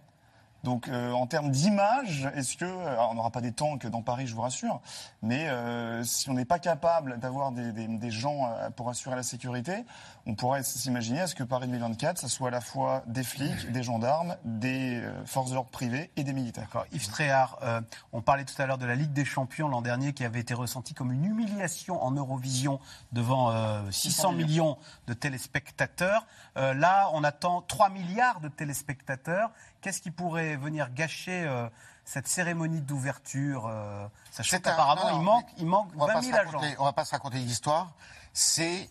[0.63, 4.27] Donc, euh, en termes d'image, est-ce que, alors, on n'aura pas des tanks dans Paris,
[4.27, 4.81] je vous rassure,
[5.23, 9.17] mais euh, si on n'est pas capable d'avoir des, des- des gens euh, pour assurer
[9.17, 9.85] la sécurité,
[10.27, 13.73] on pourrait s'imaginer à ce que Paris 2024, ça soit à la fois des flics,
[13.73, 16.65] des gendarmes, des euh, forces de l'ordre privées et des militaires.
[16.65, 16.85] D'accord.
[16.93, 17.81] Yves Tréhard, euh,
[18.13, 20.53] on parlait tout à l'heure de la Ligue des Champions l'an dernier qui avait été
[20.53, 22.81] ressentie comme une humiliation en Eurovision
[23.13, 26.27] devant euh, 600 millions de téléspectateurs.
[26.57, 29.51] Euh, là, on attend 3 milliards de téléspectateurs.
[29.81, 31.69] Qu'est-ce qui pourrait venir gâcher euh,
[32.05, 36.33] cette cérémonie d'ouverture euh, Sachant qu'apparemment, il manque, il manque on va 20 pas 000
[36.37, 36.61] se agents.
[36.79, 37.93] On va pas se raconter l'histoire.
[38.33, 38.91] C'est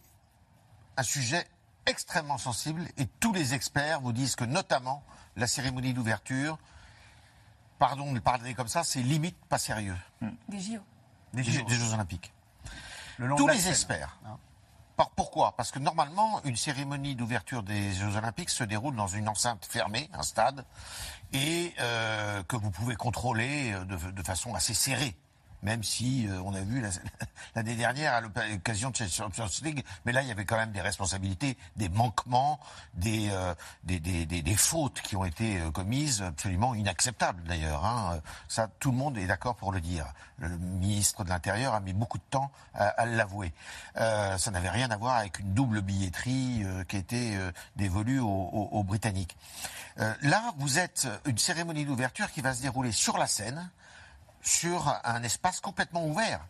[0.97, 1.45] un sujet
[1.85, 5.03] extrêmement sensible et tous les experts vous disent que notamment
[5.35, 6.57] la cérémonie d'ouverture,
[7.77, 9.95] pardon de le parler comme ça, c'est limite pas sérieux.
[10.49, 10.79] Des JO.
[11.33, 12.33] Des, Jeux, des Jeux Olympiques.
[13.17, 13.71] Le long Tous les scène.
[13.71, 14.17] experts.
[15.15, 15.55] Pourquoi?
[15.55, 20.09] Parce que normalement, une cérémonie d'ouverture des Jeux Olympiques se déroule dans une enceinte fermée,
[20.13, 20.65] un stade,
[21.33, 25.15] et euh, que vous pouvez contrôler euh, de façon assez serrée.
[25.61, 26.89] Même si euh, on a vu la-
[27.55, 30.71] l'année dernière à l'occasion de cette Champions League, mais là il y avait quand même
[30.71, 32.59] des responsabilités, des manquements,
[32.93, 33.53] des, euh,
[33.83, 37.85] des, fautes qui ont été euh, commises, absolument inacceptables d'ailleurs.
[37.85, 38.19] hein.
[38.47, 40.05] Ça, tout le monde est d'accord pour le dire.
[40.37, 43.53] Le ministre de l'Intérieur a mis beaucoup de temps à, l'avouer.
[43.95, 47.37] Ça n'avait rien à voir avec une double billetterie qui était
[47.75, 48.27] dévolue aux,
[48.71, 49.35] aux- Britanniques.
[49.97, 53.69] Là, vous êtes une cérémonie d'ouverture qui va se dérouler sur la scène
[54.41, 56.41] sur un espace complètement ouvert.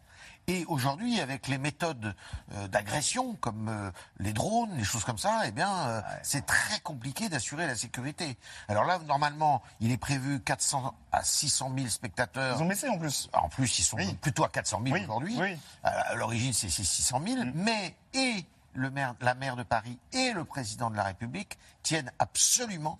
[0.50, 2.16] Et aujourd'hui, avec les méthodes
[2.54, 6.80] euh, d'agression, comme euh, les drones, les choses comme ça, eh bien, euh, c'est très
[6.80, 8.36] compliqué d'assurer la sécurité.
[8.68, 12.58] Alors là, normalement, il est prévu 400 à 600 000 spectateurs.
[12.58, 13.30] Ils ont baissé en plus.
[13.34, 15.38] En plus, ils sont plutôt à 400 000 Oui, aujourd'hui.
[15.40, 15.54] oui.
[15.54, 15.58] Mm.
[15.84, 17.44] À l'origine, c'est c'est 600 000.
[17.54, 22.12] Mais et le maire, la maire de Paris et le président de la République tiennent
[22.18, 22.98] absolument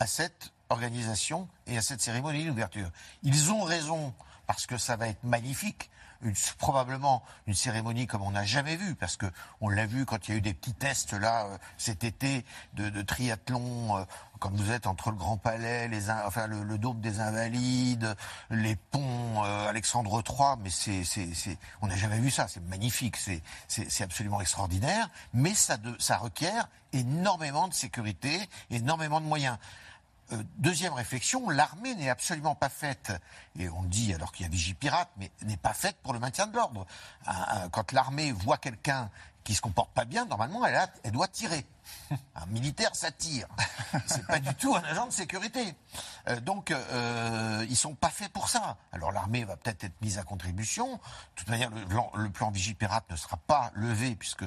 [0.00, 2.90] à cette organisation et à cette cérémonie d'ouverture.
[3.22, 4.12] Ils ont raison
[4.50, 5.90] parce que ça va être magnifique.
[6.22, 9.26] Une- probablement une cérémonie comme on n'a jamais vu, parce que
[9.60, 12.44] on l'a vu quand il y a eu des petits tests là euh, cet été
[12.74, 14.04] de, de triathlon, euh,
[14.40, 18.16] quand vous êtes entre le Grand Palais, les, in- enfin le, le Dôme des Invalides,
[18.50, 22.48] les ponts euh, Alexandre III, mais c'est, c'est, on n'a jamais vu ça.
[22.48, 28.46] C'est magnifique, c'est, c'est, c'est absolument extraordinaire, mais ça, de, ça requiert énormément de sécurité,
[28.70, 29.56] énormément de moyens.
[30.32, 33.12] Euh, deuxième réflexion, l'armée n'est absolument pas faite,
[33.58, 36.18] et on le dit alors qu'il y a Vigipirate, mais n'est pas faite pour le
[36.18, 36.86] maintien de l'ordre.
[37.72, 39.10] Quand l'armée voit quelqu'un
[39.44, 41.66] qui se comporte pas bien, normalement, elle doit tirer.
[42.34, 43.46] Un militaire, ça tire.
[44.06, 45.74] C'est pas du tout un agent de sécurité.
[46.28, 48.76] Euh, donc, euh, ils sont pas faits pour ça.
[48.92, 50.94] Alors, l'armée va peut-être être mise à contribution.
[50.94, 50.98] De
[51.36, 54.44] toute manière, le, plan- le plan Vigipirate ne sera pas levé puisque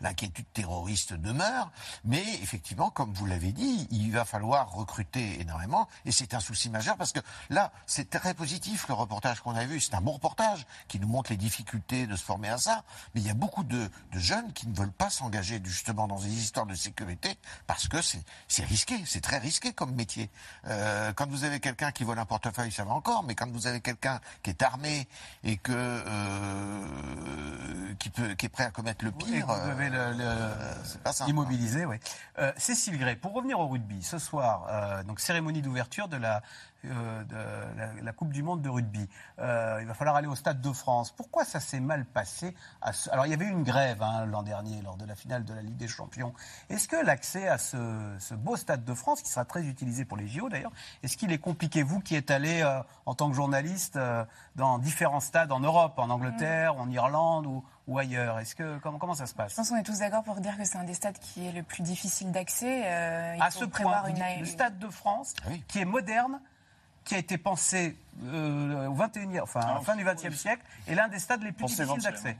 [0.00, 1.70] l'inquiétude terroriste demeure.
[2.04, 5.88] Mais effectivement, comme vous l'avez dit, il va falloir recruter énormément.
[6.04, 9.64] Et c'est un souci majeur parce que là, c'est très positif le reportage qu'on a
[9.64, 9.80] vu.
[9.80, 12.82] C'est un bon reportage qui nous montre les difficultés de se former à ça.
[13.14, 16.28] Mais il y a beaucoup de jeunes qui ne veulent pas s'engager justement dans des
[16.28, 17.36] histoires de sécurité
[17.66, 20.28] parce que c'est risqué, c'est très risqué comme métier.
[20.66, 23.66] Euh, quand vous avez quelqu'un qui vole un portefeuille, ça va encore, mais quand vous
[23.68, 25.06] avez quelqu'un qui est armé
[25.44, 26.84] et que euh,
[27.98, 31.02] qui peut qui est prêt à commettre le pire, vous devez le, le- euh, c'est
[31.02, 31.30] pas simple.
[31.30, 31.96] immobiliser, oui.
[32.56, 36.42] Cécile Gray, pour revenir au rugby, ce soir, donc cérémonie d'ouverture de la
[36.84, 37.36] euh, de
[37.78, 39.08] la, la Coupe du Monde de rugby.
[39.38, 41.10] Euh, il va falloir aller au Stade de France.
[41.12, 44.24] Pourquoi ça s'est mal passé à ce- Alors, il y avait eu une grève hein,
[44.26, 46.32] l'an dernier lors de la finale de la Ligue des Champions.
[46.68, 50.16] Est-ce que l'accès à ce, ce beau Stade de France, qui sera très utilisé pour
[50.16, 50.72] les JO d'ailleurs,
[51.02, 54.24] est-ce qu'il est compliqué, vous qui êtes allé euh, en tant que journaliste euh,
[54.56, 58.38] dans différents stades en Europe, en Angleterre, en Irlande ou, ou ailleurs?
[58.38, 59.52] Est-ce que comment, comment ça se passe?
[59.52, 61.52] Je pense qu'on est tous d'accord pour dire que c'est un des stades qui est
[61.52, 62.82] le plus difficile d'accès.
[62.86, 65.34] Euh, il à faut ce point, une, le Stade de France,
[65.68, 66.40] qui est moderne,
[67.10, 70.94] qui a été pensé euh, au 21e, enfin, à la fin du XXe siècle, est
[70.94, 72.36] l'un des stades les plus difficiles d'accès.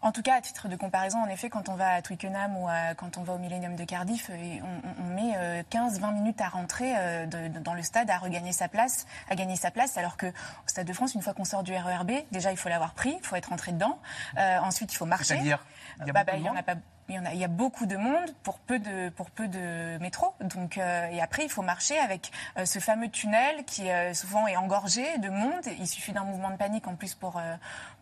[0.00, 2.68] En tout cas, à titre de comparaison, en effet, quand on va à Twickenham ou
[2.68, 6.40] à- quand on va au Millennium de Cardiff, euh, on, on met euh, 15-20 minutes
[6.40, 9.96] à rentrer euh, de- dans le stade, à regagner sa place, à gagner sa place,
[9.98, 10.32] alors que au
[10.68, 13.26] Stade de France, une fois qu'on sort du RERB, déjà il faut l'avoir pris, il
[13.26, 13.98] faut être rentré dedans.
[14.38, 15.34] Euh, ensuite, il faut marcher.
[15.34, 15.66] C'est-à-dire,
[16.06, 16.74] il Bah, bah, en a pas.
[17.08, 20.34] Il y, a, beaucoup de monde pour peu de, pour peu de métro.
[20.40, 24.48] Donc, euh, et après, il faut marcher avec euh, ce fameux tunnel qui euh, souvent
[24.48, 25.62] est engorgé de monde.
[25.78, 27.40] Il suffit d'un mouvement de panique en plus pour,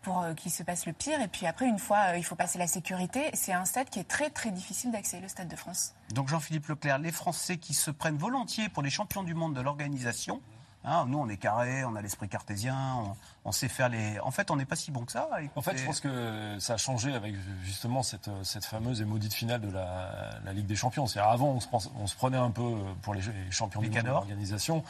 [0.01, 1.21] pour qu'il se passe le pire.
[1.21, 3.29] Et puis après, une fois, il faut passer la sécurité.
[3.33, 5.93] C'est un stade qui est très très difficile d'accès, le Stade de France.
[6.13, 9.61] Donc Jean-Philippe Leclerc, les Français qui se prennent volontiers pour les champions du monde de
[9.61, 10.41] l'organisation,
[10.85, 13.15] hein, nous on est carré, on a l'esprit cartésien, on,
[13.45, 14.19] on sait faire les...
[14.21, 15.27] En fait, on n'est pas si bon que ça.
[15.55, 19.33] En fait, je pense que ça a changé avec justement cette, cette fameuse et maudite
[19.33, 21.05] finale de la, la Ligue des Champions.
[21.07, 23.89] C'est-à-dire avant, on se, pense- on se prenait un peu pour les, les champions Les
[23.89, 24.83] du monde l'organisation,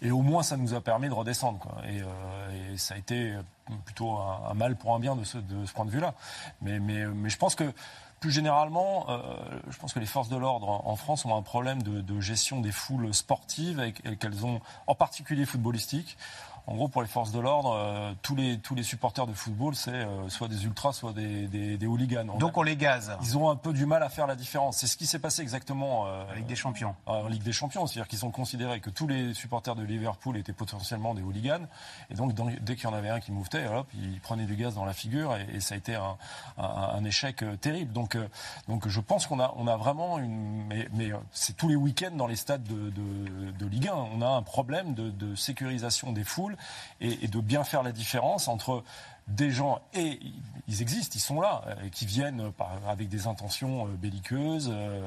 [0.00, 1.58] et au moins ça nous a permis de redescendre.
[1.58, 1.76] quoi.
[1.86, 3.36] Et, euh, et ça a été
[3.84, 6.14] plutôt un, un mal pour un bien de ce, de ce point de vue-là.
[6.62, 7.72] Mais, mais, mais je pense que
[8.20, 9.20] plus généralement, euh,
[9.70, 12.60] je pense que les forces de l'ordre en France ont un problème de, de gestion
[12.60, 16.16] des foules sportives et qu'elles ont, en particulier footballistiques.
[16.68, 19.74] En gros, pour les forces de l'ordre, euh, tous, les, tous les supporters de football,
[19.74, 22.36] c'est euh, soit des ultras, soit des, des, des hooligans.
[22.38, 23.16] Donc on les gaze.
[23.22, 24.76] Ils ont un peu du mal à faire la différence.
[24.76, 26.94] C'est ce qui s'est passé exactement euh, en Ligue des Champions.
[27.06, 30.52] En Ligue des Champions, c'est-à-dire qu'ils ont considéré que tous les supporters de Liverpool étaient
[30.52, 31.66] potentiellement des hooligans.
[32.10, 34.54] Et donc, dans- dès qu'il y en avait un qui mouvetait, hop, ils prenaient du
[34.54, 36.18] gaz dans la figure et, et ça a été un,
[36.58, 37.94] un- un échec euh, terrible.
[37.94, 38.28] Donc, euh,
[38.68, 40.66] donc je pense qu'on a, on a vraiment une.
[40.66, 43.94] Mais, mais, euh, c'est tous les week-ends dans les stades de, de, de Ligue 1.
[43.94, 46.56] On a un problème de, de sécurisation des foules
[47.00, 48.82] et, de bien faire la différence entre
[49.28, 50.20] des gens, et
[50.68, 52.50] ils existent, ils sont là, euh, qui viennent
[52.88, 55.06] avec des intentions euh, belliqueuses, euh,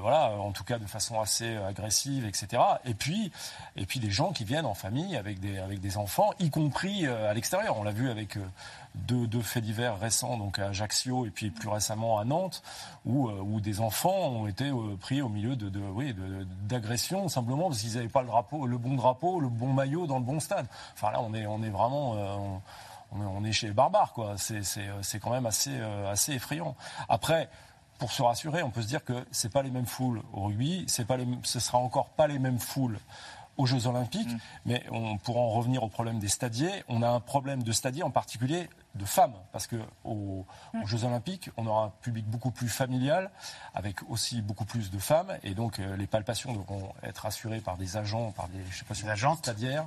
[0.00, 2.62] voilà, en tout cas de façon assez agressive, etc.
[2.84, 3.30] Et puis,
[3.76, 7.06] et puis des gens qui viennent en famille avec des, avec des enfants, y compris
[7.06, 7.76] à l'extérieur.
[7.78, 8.38] On l'a vu avec
[9.06, 12.62] deux, deux faits divers récents, donc à Ajaccio et puis plus récemment à Nantes,
[13.06, 16.44] où, euh, où des enfants ont été euh, pris au milieu de, de, oui, de-
[16.68, 20.18] d'agressions simplement parce qu'ils n'avaient pas le, drapeau, le bon drapeau, le bon maillot dans
[20.18, 20.66] le bon stade.
[20.94, 22.14] Enfin là, on est, on est vraiment.
[22.16, 22.60] euh, on-
[23.10, 24.34] on est, chez les barbares, quoi.
[24.36, 26.76] C'est, quand même assez, euh, assez effrayant.
[27.08, 27.48] Après,
[27.98, 30.84] pour se rassurer, on peut se dire que c'est pas les mêmes foules au rugby,
[30.88, 32.98] c'est pas les, ce sera encore pas les mêmes foules
[33.56, 34.28] aux Jeux Olympiques,
[34.66, 36.84] mais on pourra en revenir au problème des stadiers.
[36.88, 40.44] On a un problème de stadiers, en particulier de femmes, parce que aux,
[40.82, 43.30] aux Jeux Olympiques, on aura un public beaucoup plus familial,
[43.74, 47.76] avec aussi beaucoup plus de femmes, et donc euh, les palpations devront être assurées par
[47.76, 49.86] des agents, par des, je sais pas si agents stadiaires,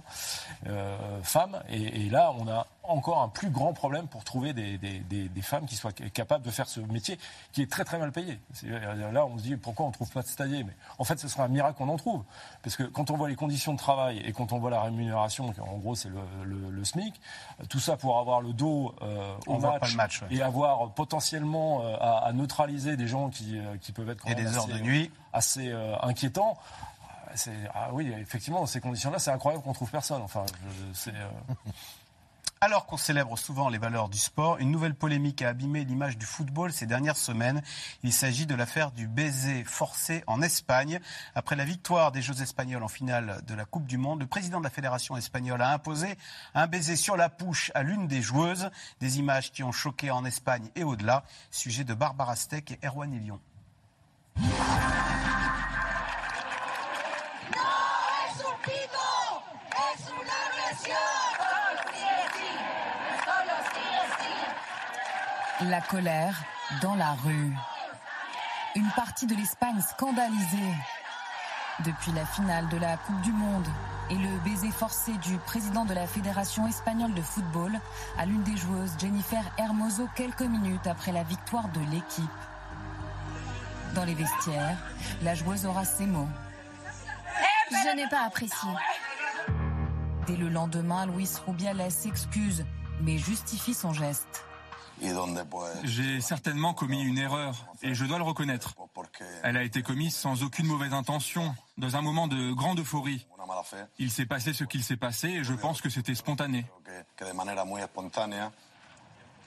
[0.68, 4.78] euh, femmes, et, et là, on a encore un plus grand problème pour trouver des,
[4.78, 7.20] des- des- des femmes qui soient capables de faire ce métier
[7.52, 8.40] qui est très très mal payé.
[8.54, 8.68] C'est-
[9.12, 10.64] Là, on se dit pourquoi on ne trouve pas de stadiers?
[10.64, 12.24] Mais en fait, ce serait un miracle qu'on en trouve.
[12.64, 15.54] Parce que quand on voit les conditions de travail et quand on voit la rémunération,
[15.60, 17.20] en gros c'est le, le- le SMIC,
[17.62, 20.22] euh, tout ça pour avoir le dos euh, On au voit match, pas le match,
[20.22, 20.28] ouais.
[20.32, 24.30] et avoir potentiellement euh, à, à neutraliser des gens qui, euh, qui peuvent être quand
[24.30, 25.12] Et même des heures assez, de nuit.
[25.34, 26.58] assez euh, inquiétants.
[27.36, 30.22] C'est- Ah oui, effectivement, dans ces conditions-là, c'est incroyable qu'on trouve personne.
[30.22, 31.14] Enfin, je- c'est.
[32.64, 36.28] Alors qu'on célèbre souvent les valeurs du sport, une nouvelle polémique a abîmé l'image du
[36.28, 37.64] football ces dernières semaines.
[38.04, 41.00] Il s'agit de l'affaire du baiser forcé en Espagne.
[41.34, 44.60] Après la victoire des Jeux espagnols en finale de la Coupe du Monde, le président
[44.60, 46.16] de la Fédération espagnole a imposé
[46.54, 48.70] un baiser sur la pouche à l'une des joueuses.
[49.00, 51.24] Des images qui ont choqué en Espagne et au-delà.
[51.50, 53.40] Sujet de Barbara Steck et Erwan Elion.
[65.70, 66.44] La colère
[66.82, 67.54] dans la rue.
[68.76, 70.74] Une partie de l'Espagne scandalisée.
[71.86, 73.68] Depuis la finale de la Coupe du Monde
[74.10, 77.80] et le baiser forcé du président de la Fédération espagnole de football
[78.18, 82.26] à l'une des joueuses, Jennifer Hermoso, quelques minutes après la victoire de l'équipe.
[83.94, 84.78] Dans les vestiaires,
[85.22, 86.30] la joueuse aura ces mots.
[87.70, 88.70] Je n'ai pas apprécié.
[90.26, 92.66] Dès le lendemain, Luis Rubiales s'excuse,
[93.02, 94.44] mais justifie son geste.
[95.84, 98.76] J'ai certainement commis une erreur et je dois le reconnaître.
[99.44, 103.26] Elle a été commise sans aucune mauvaise intention, dans un moment de grande euphorie.
[103.98, 106.66] Il s'est passé ce qu'il s'est passé et je pense que c'était spontané.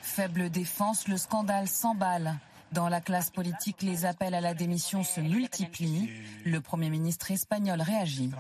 [0.01, 2.39] Faible défense, le scandale s'emballe.
[2.73, 6.11] Dans la classe politique, les appels à la démission se multiplient.
[6.45, 8.33] Le Premier ministre espagnol réagit.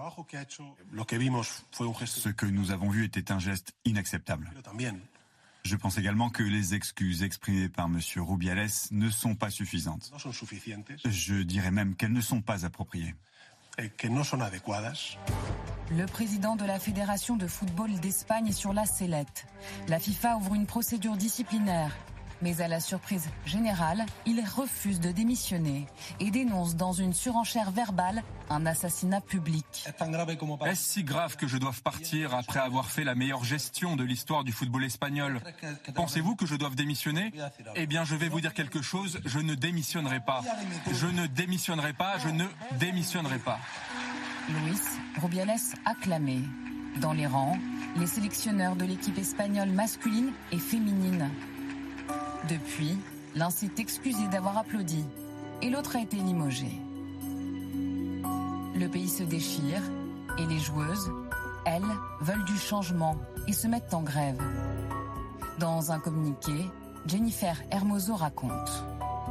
[2.04, 4.50] Ce que nous avons vu était un geste inacceptable.
[5.64, 7.98] Je pense également que les excuses exprimées par M.
[8.16, 10.12] Rubiales ne sont pas suffisantes.
[11.06, 13.14] Je dirais même qu'elles ne sont pas appropriées.
[15.90, 19.46] Le président de la Fédération de football d'Espagne est sur la sellette.
[19.88, 21.96] La FIFA ouvre une procédure disciplinaire.
[22.42, 25.86] Mais à la surprise générale, il refuse de démissionner
[26.20, 29.64] et dénonce dans une surenchère verbale un assassinat public.
[30.66, 34.44] Est-ce si grave que je doive partir après avoir fait la meilleure gestion de l'histoire
[34.44, 35.40] du football espagnol
[35.94, 37.32] Pensez-vous que je doive démissionner
[37.74, 40.42] Eh bien, je vais vous dire quelque chose, je ne démissionnerai pas.
[40.92, 42.44] Je ne démissionnerai pas, je ne
[42.78, 43.58] démissionnerai pas.
[44.48, 44.80] Luis
[45.20, 46.40] Rubiales acclamé.
[47.00, 47.58] Dans les rangs,
[47.96, 51.28] les sélectionneurs de l'équipe espagnole masculine et féminine.
[52.48, 52.98] Depuis,
[53.34, 55.04] l'un s'est excusé d'avoir applaudi
[55.62, 56.68] et l'autre a été limogé.
[58.74, 59.82] Le pays se déchire
[60.38, 61.10] et les joueuses,
[61.64, 61.82] elles,
[62.20, 63.16] veulent du changement
[63.48, 64.42] et se mettent en grève.
[65.58, 66.70] Dans un communiqué,
[67.06, 68.84] Jennifer Hermoso raconte.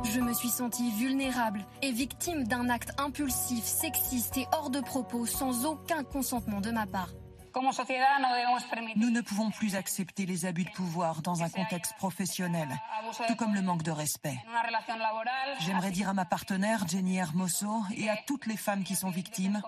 [0.03, 5.25] Je me suis sentie vulnérable et victime d'un acte impulsif, sexiste et hors de propos
[5.25, 7.13] sans aucun consentement de ma part.
[8.95, 12.67] Nous ne pouvons plus accepter les abus de pouvoir dans un contexte professionnel,
[13.27, 14.37] tout comme le manque de respect.
[15.59, 19.61] J'aimerais dire à ma partenaire Jenny Hermoso et à toutes les femmes qui sont victimes,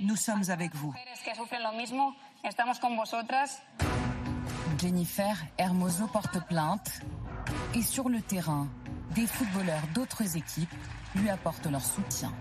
[0.00, 0.94] nous sommes avec vous.
[4.78, 7.02] Jennifer Hermoso porte plainte
[7.74, 8.68] et sur le terrain,
[9.14, 10.74] des footballeurs d'autres équipes
[11.14, 12.32] lui apportent leur soutien.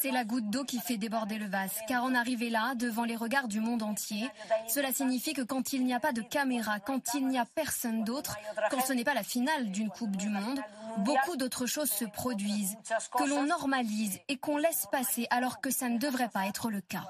[0.00, 3.16] C'est la goutte d'eau qui fait déborder le vase, car en arriver là, devant les
[3.16, 4.30] regards du monde entier,
[4.68, 8.04] cela signifie que quand il n'y a pas de caméra, quand il n'y a personne
[8.04, 8.36] d'autre,
[8.70, 10.60] quand ce n'est pas la finale d'une Coupe du Monde,
[10.98, 12.76] beaucoup d'autres choses se produisent,
[13.16, 16.80] que l'on normalise et qu'on laisse passer alors que ça ne devrait pas être le
[16.80, 17.04] cas.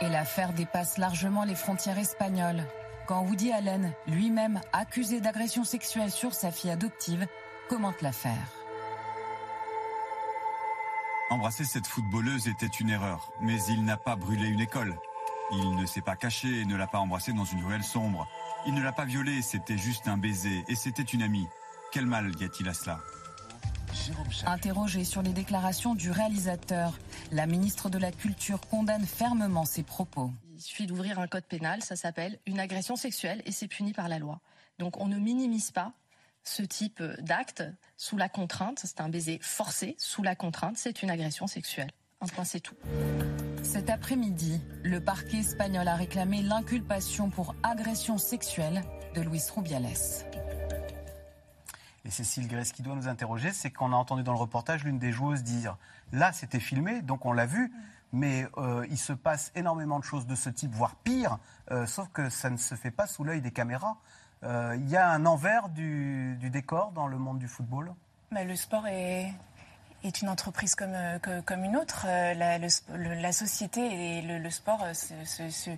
[0.00, 2.64] Et l'affaire dépasse largement les frontières espagnoles.
[3.06, 7.26] Quand Woody Allen, lui-même accusé d'agression sexuelle sur sa fille adoptive,
[7.68, 8.65] commente l'affaire.
[11.28, 14.96] Embrasser cette footballeuse était une erreur, mais il n'a pas brûlé une école.
[15.50, 18.28] Il ne s'est pas caché et ne l'a pas embrassée dans une ruelle sombre.
[18.64, 21.46] Il ne l'a pas violée, c'était juste un baiser et c'était une amie.
[21.92, 23.00] Quel mal y a-t-il à cela
[24.46, 26.96] Interrogée sur les déclarations du réalisateur,
[27.32, 30.30] la ministre de la Culture condamne fermement ses propos.
[30.54, 34.08] Il suffit d'ouvrir un code pénal, ça s'appelle une agression sexuelle et c'est puni par
[34.08, 34.38] la loi.
[34.78, 35.92] Donc on ne minimise pas
[36.46, 37.64] ce type d'acte
[37.96, 38.80] sous la contrainte.
[38.84, 40.78] C'est un baiser forcé sous la contrainte.
[40.78, 41.90] C'est une agression sexuelle.
[42.20, 42.76] Un point, c'est tout.
[43.62, 48.82] Cet après-midi, le parquet espagnol a réclamé l'inculpation pour agression sexuelle
[49.14, 49.86] de Luis Rubiales.
[52.04, 55.00] Et Cécile Grèce qui doit nous interroger, c'est qu'on a entendu dans le reportage l'une
[55.00, 55.76] des joueuses dire
[56.12, 57.72] là c'était filmé, donc on l'a vu,
[58.12, 61.38] mais euh, il se passe énormément de choses de ce type, voire pire,
[61.72, 63.96] euh, sauf que ça ne se fait pas sous l'œil des caméras.
[64.46, 67.92] Euh, Il y a un envers du, du décor dans le monde du football
[68.30, 69.32] Bah, le sport est,
[70.04, 72.06] est une entreprise comme, euh, que- comme une autre.
[72.08, 75.70] Euh, La, le société et le, le sport se, se- se-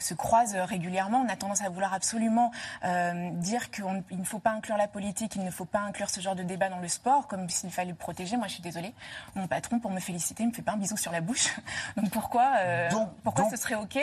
[0.00, 1.22] se croisent régulièrement.
[1.24, 2.50] On a tendance à vouloir absolument
[2.84, 3.84] euh, dire qu'il
[4.18, 6.68] ne faut pas inclure la politique, il ne faut pas inclure ce genre de débat
[6.68, 8.36] dans le sport, comme s'il fallait le protéger.
[8.36, 8.92] Moi, je suis désolée.
[9.36, 11.54] Mon patron, pour me féliciter, il me fait pas un bisou sur la bouche.
[11.96, 12.90] Donc pourquoi, euh,
[13.22, 13.98] pourquoi ce serait OK?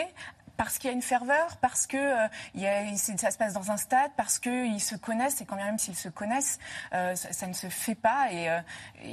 [0.56, 4.10] Parce qu'il y a une ferveur, parce que euh, ça se passe dans un stade,
[4.16, 6.58] parce qu'ils se connaissent, et quand même s'ils se connaissent,
[6.92, 8.32] euh, ça, ne se fait pas.
[8.32, 8.60] Et, euh,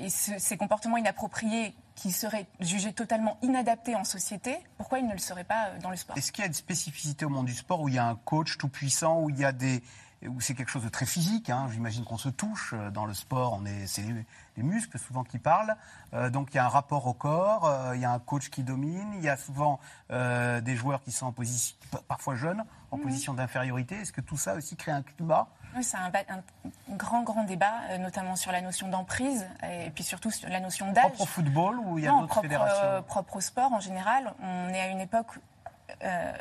[0.09, 5.43] ces comportements inappropriés qui seraient jugés totalement inadaptés en société, pourquoi ils ne le seraient
[5.43, 6.17] pas dans le sport?
[6.17, 8.15] Est-ce qu'il y a une spécificité au monde du sport où il y a un
[8.15, 9.83] coach tout puissant, où il y a des
[10.27, 13.13] où c'est quelque chose de très physique hein, J'imagine qu'on se touche euh, dans le
[13.13, 14.25] sport, on est c'est les,
[14.57, 15.75] les muscles souvent qui parlent.
[16.13, 18.49] Euh, donc il y a un rapport au corps, euh, il y a un coach
[18.49, 19.79] qui domine, il y a souvent
[20.11, 21.75] euh, des joueurs qui sont en position
[22.07, 23.03] parfois jeunes, en Mhm.
[23.03, 23.95] position d'infériorité.
[24.01, 25.47] Est-ce que tout ça aussi crée un climat?
[25.75, 30.29] Oui, c'est un, un grand, grand débat, notamment sur la notion d'emprise et puis surtout
[30.29, 31.03] sur la notion d'âge.
[31.05, 33.03] propre au football ou il y a d'autres fédérations?
[33.07, 34.33] propre au sport en général.
[34.43, 35.39] On est à une époque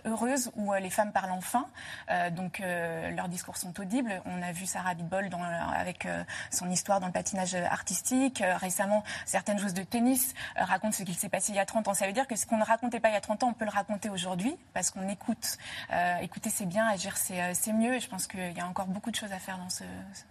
[0.04, 1.66] heureuse où les femmes parlent enfin.
[2.32, 4.22] donc leurs discours sont audibles.
[4.24, 6.06] On a vu Sarah Bidbol dans, avec
[6.50, 8.42] son histoire dans le patinage artistique.
[8.56, 11.94] récemment, certaines joueuses de tennis racontent ce qu'il s'est passé il y a 30 ans.
[11.94, 13.54] Ça veut dire que ce qu'on ne racontait pas il y a 30 ans, on
[13.54, 15.58] peut le raconter aujourd'hui parce qu'on écoute.
[16.20, 17.94] écouter, c'est bien, agir, c'est mieux.
[17.94, 19.84] Et je pense qu'il y a encore beaucoup de choses à faire dans ce,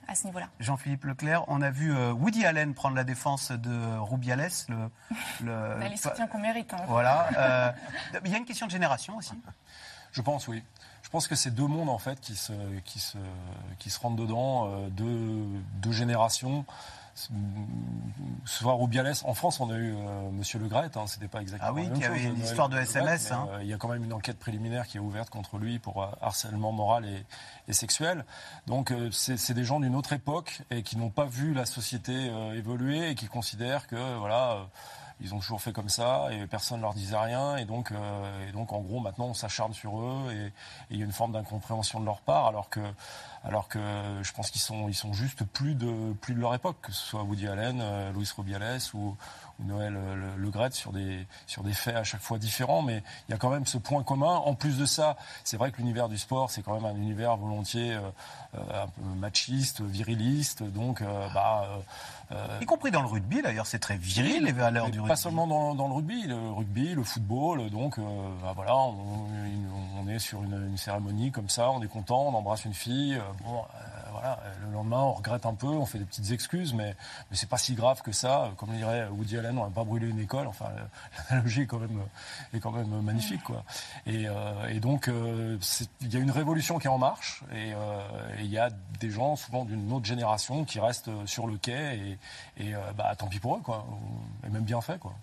[0.08, 0.48] à ce niveau-là.
[0.60, 4.50] Jean-Philippe Leclerc, on a vu Woody Allen prendre la défense de Rubiales.
[4.70, 4.90] Le,
[5.44, 5.80] le...
[5.90, 6.74] les soutiens qu'on mérite.
[6.74, 6.84] Hein.
[6.88, 7.30] Voilà.
[7.38, 7.72] Euh,
[8.26, 9.34] il y a une question de génération aussi.
[10.12, 10.64] Je pense, oui.
[11.04, 12.54] Je pense que c'est deux mondes en fait qui se,
[12.86, 13.18] qui se,
[13.80, 15.46] qui se rentrent dedans, euh, deux,
[15.82, 16.66] deux générations
[18.46, 19.14] soit Rubiales.
[19.24, 21.90] En France, on a eu euh, Monsieur Le Gret, hein, c'était pas exactement ah oui,
[21.92, 23.32] qui avait une histoire de SMS.
[23.32, 23.48] Hein.
[23.52, 26.02] Euh, il y a quand même une enquête préliminaire qui est ouverte contre lui pour
[26.02, 27.26] euh, harcèlement moral et,
[27.68, 28.26] et sexuel.
[28.68, 32.14] Donc, c'est des gens d'une autre époque et qui n'ont pas vu la société
[32.56, 34.68] évoluer et qui considèrent que voilà
[35.22, 37.58] ils ont toujours fait comme ça et personne ne leur disait rien.
[37.58, 37.92] Et donc,
[38.48, 40.52] et donc en gros, maintenant, on s'acharne sur eux et,
[40.92, 42.80] il y a une forme d'incompréhension de leur part, alors que,
[43.44, 43.80] alors que
[44.22, 47.06] je pense qu'ils sont, ils sont juste plus de, plus de leur époque, que ce
[47.06, 49.16] soit Woody Allen, euh, Louis Rubiales ou,
[49.60, 52.82] Noël euh, Le, Gret sur des, sur des faits à chaque fois différents.
[52.82, 54.36] Mais il y a quand même ce point commun.
[54.46, 57.38] En plus de ça, c'est vrai que l'univers du sport, c'est quand même un univers
[57.38, 60.64] volontiers euh, un peu machiste, viriliste.
[60.64, 61.04] Donc,
[61.34, 61.68] bah,
[62.62, 65.10] y compris dans le rugby, d'ailleurs, c'est très viril les valeurs du rugby.
[65.10, 67.70] Pas seulement dans, dans, le rugby, le rugby, le football.
[67.70, 68.00] Donc,
[68.42, 69.26] bah, voilà, on,
[70.00, 73.20] on, est sur une, une, cérémonie comme ça, on est content, on embrasse une fille.
[73.44, 73.64] bon,
[74.12, 76.96] voilà, le lendemain, on regrette un peu, on fait des petites excuses, mais,
[77.30, 78.52] mais c'est pas si grave que ça.
[78.58, 80.48] Comme dirait Woody Allen, on n'a pas brûlé une école.
[80.48, 80.70] Enfin,
[81.30, 82.02] l'analogie est quand même,
[82.54, 83.64] est quand même magnifique, quoi.
[84.06, 85.58] Et, euh, donc, euh,
[86.02, 87.74] il y a une révolution qui est en marche, et
[88.40, 92.18] il y a des gens, souvent d'une autre génération, qui restent sur le quai,
[92.58, 93.86] et, et bah, tant pis pour eux, quoi.
[94.46, 95.14] Et même bien fait, quoi.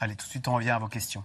[0.00, 1.24] Allez, tout de suite, on revient à vos questions.